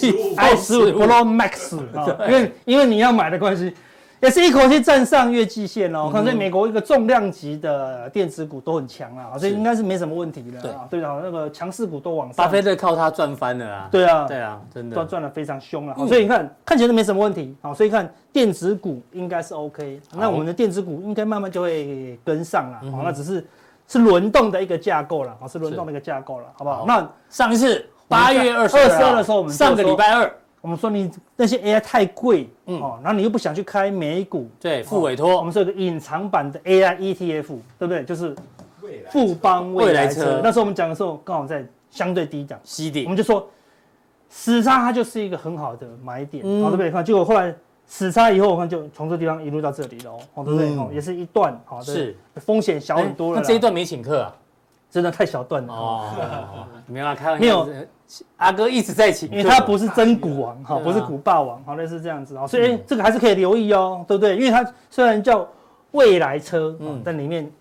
[0.56, 3.74] 十五 Pro Max 啊，因为因为你要买的关系。
[4.22, 10.88] 也是一口气站上月季线哦，看在美国一个重量级的电子股都很强啊，所以应该是没什么问题的啊。
[10.92, 12.36] 对啊，那个强势股都往上。
[12.36, 13.90] 巴菲特靠它赚翻了啊。
[13.92, 15.96] 对啊，对啊，真的赚赚的非常凶了。
[16.08, 17.74] 所以你看，看起来都没什么问题啊。
[17.74, 22.92] 所以看电子股应该是 OK，那我们的电子股应该慢慢就会跟上了。
[22.92, 23.44] 好，那只是
[23.88, 26.86] 是轮动的一个架构了，啊，是轮动的一个架构了，好不好？
[26.88, 30.32] 那上一次八月二十二的时候，我们上个礼拜二。
[30.62, 37.48] 我们说你那些 AI 太贵，嗯，哦，然后你又不想去开美股，对，付委托，我们说有个隐藏版的 AI ETF，
[37.80, 38.04] 对不对？
[38.04, 38.36] 就是
[39.10, 40.40] 富邦未来车。
[40.44, 43.50] 那时候我们讲的时候，刚好在相对低档，低点，我们就说
[44.30, 46.92] 死叉它就是一个很好的买点，好，对不对？
[46.92, 47.54] 看，结果后来
[47.88, 50.70] 死叉以后，我看就从这地方一路到这里了，哦，对不对？
[50.78, 52.16] 哦，也是一段，好，是。
[52.36, 53.42] 风险小很多了。
[53.42, 54.36] 那这一段没请客啊？
[54.92, 55.74] 真的太小段了。
[55.74, 57.88] 哦， 没有开玩笑，没有，
[58.38, 64.36] 阿哥一直在请，因为他不是真股王哈，不是股霸王，哈类似这样子啊，所以这个还是可以留意哦，对不对？
[64.36, 65.48] 因为它虽然叫
[65.92, 67.52] 未来车，嗯，但里面。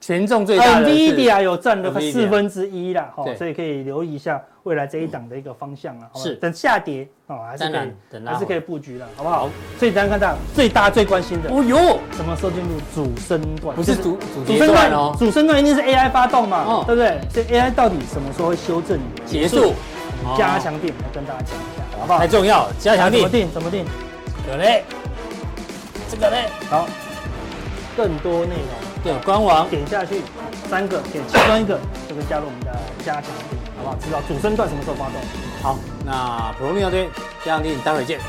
[0.00, 6.08] 权重最大的 NVIDIA 有占了四分之一啦，哈，所以可以留意一下未来这一档的一个方向啊。
[6.14, 9.48] 是，等下跌哦，还是可以，还是可以布局的，好不好？
[9.78, 13.74] 所以大家看到最大最关心的，哦哟，什么时候进入主升段？
[13.74, 17.18] 不是主主升段哦，主升段一定是 AI 发动嘛，对不对？
[17.30, 19.74] 所以 AI 到底什么时候会修正结束？
[20.36, 22.18] 加强錠来跟大家讲一下，好不好？
[22.18, 23.48] 太重要，加强錠怎么定？
[23.52, 23.84] 怎么定？
[24.44, 24.84] 这个嘞，
[26.10, 26.88] 这个嘞，好，
[27.96, 28.87] 更多内容。
[29.08, 30.20] 对，官网点下去，
[30.68, 33.96] 三个点其中一个，就可以加入我们的加强定，好不好？
[34.04, 35.14] 知道主升段什么时候发动？
[35.62, 37.08] 好，那普通錠要对
[37.42, 38.20] 加强定，待会见。